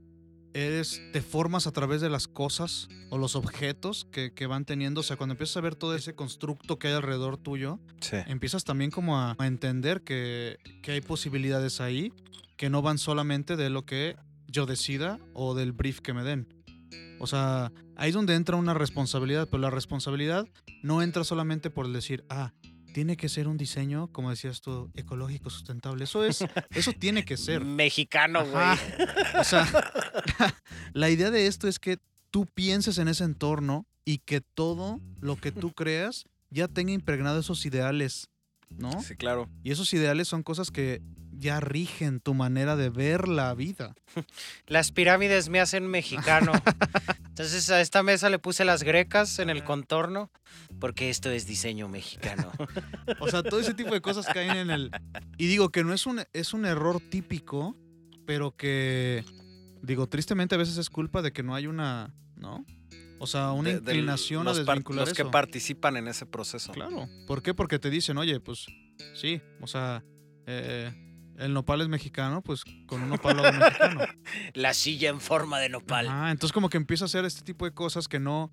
eres, 0.53 1.01
te 1.15 1.23
formas 1.23 1.67
a 1.67 1.73
través 1.73 2.03
de 2.03 2.11
las 2.11 2.29
cosas 2.29 2.89
o 3.09 3.17
los 3.17 3.37
objetos 3.37 4.07
que, 4.13 4.35
que 4.35 4.47
van 4.47 4.67
teniendo. 4.67 5.01
O 5.01 5.03
sea, 5.03 5.17
cuando 5.17 5.33
empiezas 5.33 5.57
a 5.57 5.61
ver 5.63 5.77
todo 5.77 5.95
ese 5.95 6.15
constructo 6.15 6.79
que 6.79 6.89
hay 6.89 6.93
alrededor 6.93 7.39
tuyo, 7.39 7.81
Sí. 8.03 8.17
empiezas 8.27 8.65
también 8.65 8.91
como 8.91 9.19
a, 9.19 9.35
a 9.39 9.47
entender 9.47 10.03
que, 10.03 10.59
que 10.83 10.93
hay 10.93 11.01
posibilidades 11.01 11.81
ahí 11.81 12.13
que 12.59 12.69
no 12.69 12.83
van 12.83 12.99
solamente 12.99 13.57
de 13.57 13.71
lo 13.71 13.87
que 13.87 14.15
yo 14.47 14.67
decida 14.67 15.19
o 15.33 15.55
del 15.55 15.73
brief 15.73 16.01
que 16.03 16.13
me 16.13 16.23
den. 16.23 16.53
O 17.19 17.27
sea, 17.27 17.73
ahí 17.97 18.11
es 18.11 18.15
donde 18.15 18.35
entra 18.35 18.57
una 18.57 18.75
responsabilidad, 18.75 19.49
pero 19.51 19.63
la 19.63 19.71
responsabilidad 19.71 20.47
no 20.83 21.01
entra 21.01 21.25
solamente 21.25 21.71
por 21.71 21.91
decir, 21.91 22.25
ah, 22.29 22.53
tiene 22.93 23.17
que 23.17 23.29
ser 23.29 23.49
un 23.49 23.57
diseño, 23.57 24.09
como 24.13 24.31
decías 24.31 24.61
tú, 24.61 24.91
ecológico, 24.95 25.51
sustentable. 25.51 26.05
Eso 26.05 26.25
es, 26.25 26.45
eso 26.71 26.93
tiene 26.93 27.25
que 27.25 27.37
ser. 27.37 27.65
Mexicano, 27.65 28.45
güey. 28.47 28.79
O 29.39 29.45
sea, 29.45 29.67
la 30.93 31.11
idea 31.11 31.31
de 31.31 31.47
esto 31.47 31.69
es 31.69 31.79
que 31.79 31.99
tú 32.31 32.47
pienses 32.47 32.99
en 32.99 33.09
ese 33.09 33.25
entorno 33.25 33.87
y 34.05 34.19
que 34.19 34.41
todo 34.41 35.01
lo 35.21 35.37
que 35.37 35.53
tú 35.53 35.73
creas 35.73 36.25
ya 36.51 36.69
tenga 36.69 36.93
impregnado 36.93 37.41
esos 37.41 37.65
ideales, 37.65 38.29
¿no? 38.71 39.03
Sí, 39.03 39.15
claro. 39.17 39.49
Y 39.63 39.71
esos 39.71 39.93
ideales 39.95 40.29
son 40.29 40.43
cosas 40.43 40.71
que 40.71 41.03
ya 41.41 41.59
rigen 41.61 42.21
tu 42.21 42.35
manera 42.35 42.77
de 42.77 42.91
ver 42.91 43.27
la 43.29 43.53
vida. 43.55 43.95
Las 44.67 44.93
pirámides 44.93 45.49
me 45.49 45.59
hacen 45.61 45.87
mexicano. 45.89 46.53
Entonces 47.29 47.71
a 47.71 47.81
esta 47.81 48.03
mesa 48.03 48.31
le 48.31 48.39
puse 48.39 48.65
las 48.65 48.83
grecas 48.83 49.39
en 49.39 49.51
el 49.51 49.65
contorno 49.65 50.31
porque 50.79 51.11
esto 51.11 51.31
es 51.31 51.47
diseño 51.47 51.89
mexicano. 51.89 52.53
O 53.19 53.29
sea, 53.29 53.43
todo 53.43 53.59
ese 53.61 53.75
tipo 53.75 53.93
de 53.95 54.01
cosas 54.01 54.27
caen 54.27 54.57
en 54.57 54.71
el... 54.71 54.91
Y 55.39 55.47
digo 55.47 55.71
que 55.71 55.83
no 55.83 55.93
es 55.95 56.07
un, 56.07 56.23
es 56.33 56.53
un 56.55 56.65
error 56.67 57.01
típico, 57.01 57.75
pero 58.27 58.55
que, 58.57 59.25
digo, 59.83 60.07
tristemente 60.09 60.55
a 60.55 60.59
veces 60.59 60.77
es 60.77 60.91
culpa 60.91 61.23
de 61.23 61.33
que 61.33 61.43
no 61.43 61.55
hay 61.55 61.67
una, 61.67 62.15
¿no? 62.37 62.65
O 63.19 63.27
sea, 63.27 63.53
una 63.53 63.69
De- 63.71 63.81
del- 63.81 63.97
inclinación 63.97 64.43
a 64.43 64.51
los 64.51 64.59
desvincular 64.65 65.07
Los 65.07 65.15
que 65.15 65.23
eso. 65.23 65.31
participan 65.31 65.97
en 65.97 66.09
ese 66.09 66.25
proceso. 66.27 66.73
Claro. 66.73 67.09
¿Por 67.27 67.43
qué? 67.43 67.53
Porque 67.55 67.79
te 67.79 67.91
dicen, 67.91 68.17
oye, 68.19 68.41
pues 68.41 68.67
sí, 69.15 69.43
o 69.61 69.67
sea, 69.67 70.03
eh, 70.47 70.91
el 71.41 71.53
nopal 71.55 71.81
es 71.81 71.89
mexicano, 71.89 72.43
pues 72.43 72.63
con 72.87 73.03
un 73.03 73.09
nopal 73.11 73.37
mexicano. 73.37 74.01
La 74.55 74.75
silla 74.75 75.09
en 75.11 75.21
forma 75.21 75.59
de 75.59 75.69
nopal. 75.69 76.07
Ah, 76.09 76.31
entonces 76.31 76.53
como 76.53 76.69
que 76.69 76.77
empieza 76.77 77.05
a 77.05 77.07
hacer 77.07 77.25
este 77.25 77.43
tipo 77.43 77.65
de 77.65 77.73
cosas 77.73 78.09
que 78.09 78.19
no... 78.21 78.53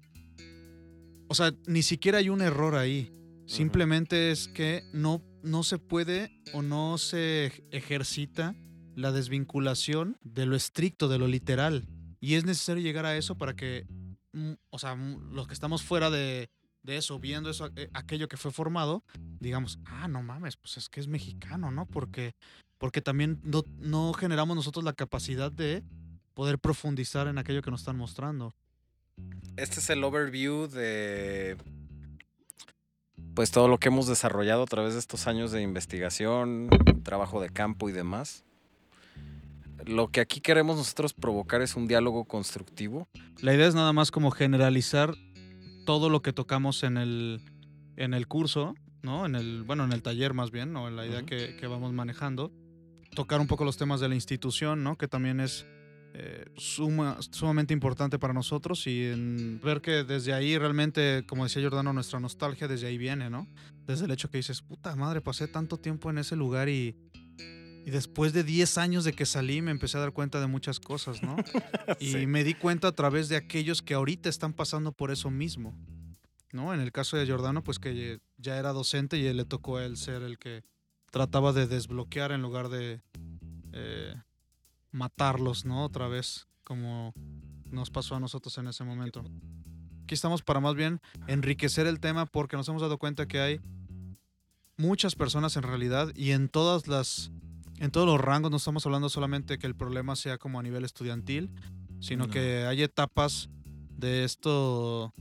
O 1.29 1.35
sea, 1.35 1.51
ni 1.67 1.83
siquiera 1.83 2.19
hay 2.19 2.29
un 2.29 2.41
error 2.41 2.75
ahí. 2.75 3.11
Simplemente 3.45 4.31
es 4.31 4.47
que 4.47 4.83
no, 4.93 5.21
no 5.43 5.63
se 5.63 5.77
puede 5.77 6.31
o 6.53 6.61
no 6.61 6.97
se 6.97 7.47
ej- 7.47 7.63
ejercita 7.71 8.55
la 8.95 9.11
desvinculación 9.11 10.17
de 10.23 10.45
lo 10.45 10.55
estricto, 10.55 11.07
de 11.07 11.17
lo 11.19 11.27
literal. 11.27 11.85
Y 12.19 12.35
es 12.35 12.45
necesario 12.45 12.81
llegar 12.83 13.05
a 13.05 13.15
eso 13.17 13.37
para 13.37 13.55
que, 13.55 13.85
mm, 14.33 14.53
o 14.69 14.79
sea, 14.79 14.95
mm, 14.95 15.33
los 15.33 15.47
que 15.47 15.53
estamos 15.53 15.83
fuera 15.83 16.09
de, 16.09 16.49
de 16.83 16.97
eso, 16.97 17.19
viendo 17.19 17.49
eso, 17.49 17.69
eh, 17.75 17.89
aquello 17.93 18.27
que 18.27 18.37
fue 18.37 18.51
formado, 18.51 19.03
digamos, 19.39 19.79
ah, 19.85 20.07
no 20.07 20.23
mames, 20.23 20.57
pues 20.57 20.77
es 20.77 20.89
que 20.89 20.99
es 20.99 21.07
mexicano, 21.07 21.69
¿no? 21.71 21.85
Porque, 21.85 22.33
porque 22.77 23.01
también 23.01 23.39
no, 23.43 23.63
no 23.79 24.13
generamos 24.13 24.55
nosotros 24.55 24.83
la 24.83 24.93
capacidad 24.93 25.51
de 25.51 25.83
poder 26.33 26.59
profundizar 26.59 27.27
en 27.27 27.37
aquello 27.37 27.61
que 27.61 27.71
nos 27.71 27.81
están 27.81 27.97
mostrando. 27.97 28.53
Este 29.55 29.79
es 29.79 29.89
el 29.89 30.03
overview 30.03 30.67
de 30.67 31.57
pues 33.33 33.51
todo 33.51 33.67
lo 33.67 33.77
que 33.77 33.89
hemos 33.89 34.07
desarrollado 34.07 34.63
a 34.63 34.65
través 34.65 34.93
de 34.93 34.99
estos 34.99 35.27
años 35.27 35.51
de 35.51 35.61
investigación, 35.61 36.69
trabajo 37.03 37.41
de 37.41 37.49
campo 37.49 37.87
y 37.89 37.91
demás. 37.91 38.43
Lo 39.85 40.07
que 40.09 40.21
aquí 40.21 40.41
queremos 40.41 40.77
nosotros 40.77 41.13
provocar 41.13 41.61
es 41.61 41.75
un 41.75 41.87
diálogo 41.87 42.25
constructivo. 42.25 43.07
La 43.41 43.53
idea 43.53 43.67
es 43.67 43.75
nada 43.75 43.93
más 43.93 44.09
como 44.09 44.31
generalizar 44.31 45.13
todo 45.85 46.09
lo 46.09 46.21
que 46.21 46.33
tocamos 46.33 46.83
en 46.83 46.97
el, 46.97 47.41
en 47.95 48.13
el 48.13 48.27
curso, 48.27 48.73
¿no? 49.03 49.25
En 49.25 49.35
el, 49.35 49.63
bueno, 49.63 49.85
en 49.85 49.93
el 49.93 50.01
taller 50.01 50.33
más 50.33 50.51
bien, 50.51 50.73
¿no? 50.73 50.87
En 50.87 50.95
la 50.95 51.05
idea 51.05 51.23
que, 51.23 51.55
que 51.57 51.67
vamos 51.67 51.93
manejando. 51.93 52.51
Tocar 53.15 53.39
un 53.41 53.47
poco 53.47 53.65
los 53.65 53.77
temas 53.77 53.99
de 53.99 54.09
la 54.09 54.15
institución, 54.15 54.83
¿no? 54.83 54.97
Que 54.97 55.07
también 55.07 55.39
es 55.39 55.65
eh, 56.13 56.45
suma- 56.55 57.17
sumamente 57.31 57.73
importante 57.73 58.17
para 58.19 58.33
nosotros 58.33 58.85
y 58.87 59.05
en 59.05 59.59
ver 59.63 59.81
que 59.81 60.03
desde 60.03 60.33
ahí 60.33 60.57
realmente, 60.57 61.23
como 61.27 61.43
decía 61.43 61.61
Jordano, 61.63 61.93
nuestra 61.93 62.19
nostalgia 62.19 62.67
desde 62.67 62.87
ahí 62.87 62.97
viene, 62.97 63.29
¿no? 63.29 63.47
Desde 63.85 64.05
el 64.05 64.11
hecho 64.11 64.29
que 64.29 64.37
dices, 64.37 64.61
puta 64.61 64.95
madre, 64.95 65.21
pasé 65.21 65.47
tanto 65.47 65.77
tiempo 65.77 66.09
en 66.09 66.17
ese 66.17 66.35
lugar 66.35 66.69
y, 66.69 66.95
y 67.85 67.89
después 67.91 68.33
de 68.33 68.43
10 68.43 68.77
años 68.77 69.03
de 69.03 69.13
que 69.13 69.25
salí 69.25 69.61
me 69.61 69.71
empecé 69.71 69.97
a 69.97 70.01
dar 70.01 70.11
cuenta 70.11 70.39
de 70.41 70.47
muchas 70.47 70.79
cosas, 70.79 71.21
¿no? 71.23 71.35
Y 71.99 72.25
me 72.27 72.43
di 72.43 72.53
cuenta 72.53 72.89
a 72.89 72.91
través 72.93 73.29
de 73.29 73.35
aquellos 73.35 73.81
que 73.81 73.93
ahorita 73.93 74.29
están 74.29 74.53
pasando 74.53 74.91
por 74.91 75.11
eso 75.11 75.29
mismo. 75.31 75.75
¿No? 76.53 76.73
En 76.73 76.79
el 76.79 76.93
caso 76.93 77.17
de 77.17 77.25
Giordano, 77.25 77.61
pues 77.61 77.77
que 77.77 78.19
ya 78.37 78.57
era 78.57 78.71
docente 78.71 79.17
y 79.17 79.33
le 79.33 79.43
tocó 79.43 79.77
a 79.77 79.85
él 79.85 79.97
ser 79.97 80.23
el 80.23 80.39
que 80.39 80.63
trataba 81.11 81.53
de 81.53 81.67
desbloquear 81.67 82.31
en 82.31 82.41
lugar 82.41 82.69
de 82.69 83.01
eh, 83.73 84.13
matarlos, 84.91 85.65
¿no? 85.65 85.83
Otra 85.83 86.07
vez, 86.07 86.47
como 86.63 87.13
nos 87.71 87.89
pasó 87.91 88.15
a 88.15 88.19
nosotros 88.19 88.57
en 88.57 88.67
ese 88.67 88.83
momento. 88.83 89.23
aquí 90.03 90.13
estamos 90.13 90.41
para 90.41 90.59
más 90.61 90.75
bien 90.75 90.99
enriquecer 91.27 91.85
el 91.87 91.99
tema 91.99 92.25
porque 92.25 92.55
nos 92.57 92.67
hemos 92.69 92.81
dado 92.81 92.97
cuenta 92.97 93.27
que 93.27 93.39
hay 93.41 93.59
muchas 94.77 95.15
personas 95.15 95.55
en 95.57 95.63
realidad 95.63 96.13
y 96.15 96.31
en 96.31 96.49
todas 96.49 96.87
las 96.87 97.31
en 97.79 97.91
todos 97.91 98.07
los 98.07 98.19
rangos 98.19 98.49
no 98.49 98.57
estamos 98.57 98.85
hablando 98.85 99.07
solamente 99.09 99.59
que 99.59 99.67
el 99.67 99.75
problema 99.75 100.15
sea 100.15 100.37
como 100.39 100.59
a 100.59 100.63
nivel 100.63 100.83
estudiantil, 100.83 101.51
sino 101.99 102.25
No. 102.25 102.31
que 102.33 102.65
hay 102.65 102.81
etapas 102.81 103.49
de 103.97 104.23
esto 104.23 105.13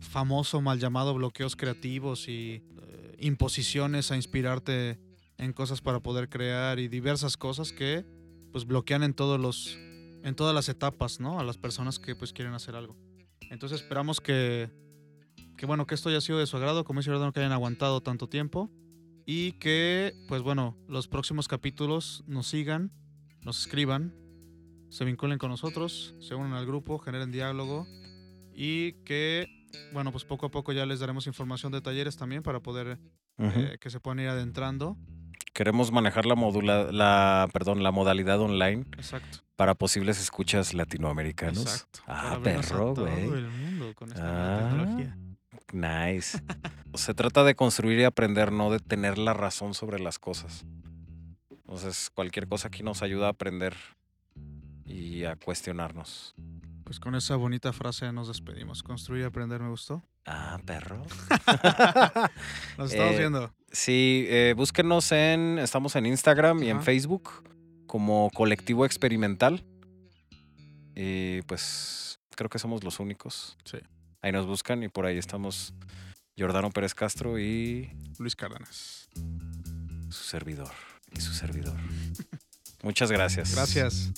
famoso 0.00 0.60
mal 0.60 0.78
llamado 0.78 1.14
bloqueos 1.14 1.56
creativos 1.56 2.28
y 2.28 2.62
eh, 2.82 3.16
imposiciones 3.20 4.10
a 4.10 4.16
inspirarte 4.16 4.98
en 5.38 5.52
cosas 5.52 5.80
para 5.80 6.00
poder 6.00 6.28
crear 6.28 6.78
y 6.78 6.88
diversas 6.88 7.36
cosas 7.36 7.72
que 7.72 8.04
pues 8.52 8.66
bloquean 8.66 9.02
en 9.02 9.14
todos 9.14 9.40
los 9.40 9.78
en 10.22 10.34
todas 10.34 10.54
las 10.54 10.68
etapas, 10.68 11.20
¿no? 11.20 11.38
A 11.38 11.44
las 11.44 11.58
personas 11.58 11.98
que 11.98 12.16
pues 12.16 12.32
quieren 12.32 12.54
hacer 12.54 12.76
algo. 12.76 12.96
Entonces 13.50 13.82
esperamos 13.82 14.20
que 14.20 14.70
que 15.56 15.66
bueno, 15.66 15.86
que 15.86 15.94
esto 15.94 16.08
haya 16.08 16.20
sido 16.20 16.38
de 16.38 16.46
su 16.46 16.56
agrado, 16.56 16.84
como 16.84 17.00
dice 17.00 17.10
Jordano, 17.10 17.32
que 17.32 17.40
hayan 17.40 17.52
aguantado 17.52 18.00
tanto 18.00 18.28
tiempo 18.28 18.70
y 19.26 19.52
que 19.52 20.14
pues 20.28 20.42
bueno, 20.42 20.76
los 20.88 21.08
próximos 21.08 21.48
capítulos 21.48 22.24
nos 22.26 22.46
sigan, 22.46 22.92
nos 23.42 23.60
escriban, 23.60 24.14
se 24.88 25.04
vinculen 25.04 25.38
con 25.38 25.50
nosotros, 25.50 26.14
se 26.20 26.34
unan 26.34 26.54
al 26.54 26.66
grupo, 26.66 26.98
generen 26.98 27.32
diálogo 27.32 27.86
y 28.54 28.92
que 29.04 29.48
bueno, 29.92 30.12
pues 30.12 30.24
poco 30.24 30.46
a 30.46 30.50
poco 30.50 30.72
ya 30.72 30.86
les 30.86 31.00
daremos 31.00 31.26
información 31.26 31.72
de 31.72 31.80
talleres 31.80 32.16
también 32.16 32.42
para 32.42 32.60
poder 32.60 32.98
eh, 33.38 33.78
que 33.80 33.90
se 33.90 34.00
puedan 34.00 34.20
ir 34.20 34.28
adentrando. 34.28 34.96
Queremos 35.54 35.92
manejar 35.92 36.26
la 36.26 36.34
modula, 36.34 36.90
la, 36.92 37.48
perdón, 37.52 37.82
la 37.84 37.92
modalidad 37.92 38.40
online 38.40 38.84
Exacto. 38.98 39.38
para 39.56 39.74
posibles 39.76 40.20
escuchas 40.20 40.74
latinoamericanos. 40.74 41.62
Exacto. 41.62 42.00
Ah, 42.08 42.38
perro, 42.42 42.94
güey. 42.94 43.94
con 43.94 44.08
esta 44.10 44.22
Ah. 44.22 44.68
tecnología. 44.68 45.16
Nice. 45.72 46.38
Se 46.94 47.14
trata 47.14 47.44
de 47.44 47.54
construir 47.54 48.00
y 48.00 48.04
aprender, 48.04 48.50
no 48.52 48.70
de 48.70 48.80
tener 48.80 49.16
la 49.16 49.32
razón 49.32 49.74
sobre 49.74 50.00
las 50.00 50.18
cosas. 50.18 50.64
Entonces, 51.50 52.10
cualquier 52.12 52.48
cosa 52.48 52.68
aquí 52.68 52.82
nos 52.82 53.02
ayuda 53.02 53.26
a 53.28 53.30
aprender 53.30 53.74
y 54.84 55.24
a 55.24 55.36
cuestionarnos. 55.36 56.34
Pues 56.94 57.00
con 57.00 57.16
esa 57.16 57.34
bonita 57.34 57.72
frase 57.72 58.12
nos 58.12 58.28
despedimos. 58.28 58.84
Construir 58.84 59.22
y 59.22 59.24
aprender 59.24 59.60
me 59.60 59.68
gustó. 59.68 60.04
Ah, 60.26 60.60
perro. 60.64 61.02
Nos 62.78 62.92
estamos 62.92 63.14
Eh, 63.14 63.18
viendo. 63.18 63.52
Sí, 63.72 64.26
eh, 64.28 64.54
búsquenos 64.56 65.10
en. 65.10 65.58
Estamos 65.58 65.96
en 65.96 66.06
Instagram 66.06 66.62
y 66.62 66.70
en. 66.70 66.80
Facebook 66.84 67.30
como 67.88 68.30
Colectivo 68.32 68.86
Experimental. 68.86 69.64
Y 70.94 71.42
pues 71.42 72.20
creo 72.36 72.48
que 72.48 72.60
somos 72.60 72.84
los 72.84 73.00
únicos. 73.00 73.56
Sí. 73.64 73.78
Ahí 74.22 74.30
nos 74.30 74.46
buscan 74.46 74.84
y 74.84 74.88
por 74.88 75.04
ahí 75.04 75.18
estamos 75.18 75.74
Jordano 76.38 76.70
Pérez 76.70 76.94
Castro 76.94 77.40
y 77.40 77.90
Luis 78.20 78.36
Cárdenas. 78.36 79.08
su 80.10 80.22
servidor. 80.22 80.70
Y 81.10 81.20
su 81.20 81.32
servidor. 81.32 81.74
Muchas 82.84 83.10
gracias. 83.10 83.52
Gracias. 83.52 84.12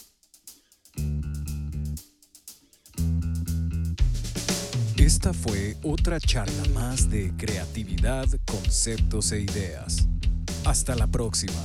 Esta 5.07 5.33
fue 5.33 5.77
otra 5.85 6.19
charla 6.19 6.65
más 6.75 7.09
de 7.09 7.33
creatividad, 7.37 8.27
conceptos 8.45 9.31
e 9.31 9.43
ideas. 9.43 10.09
Hasta 10.65 10.97
la 10.97 11.07
próxima. 11.07 11.63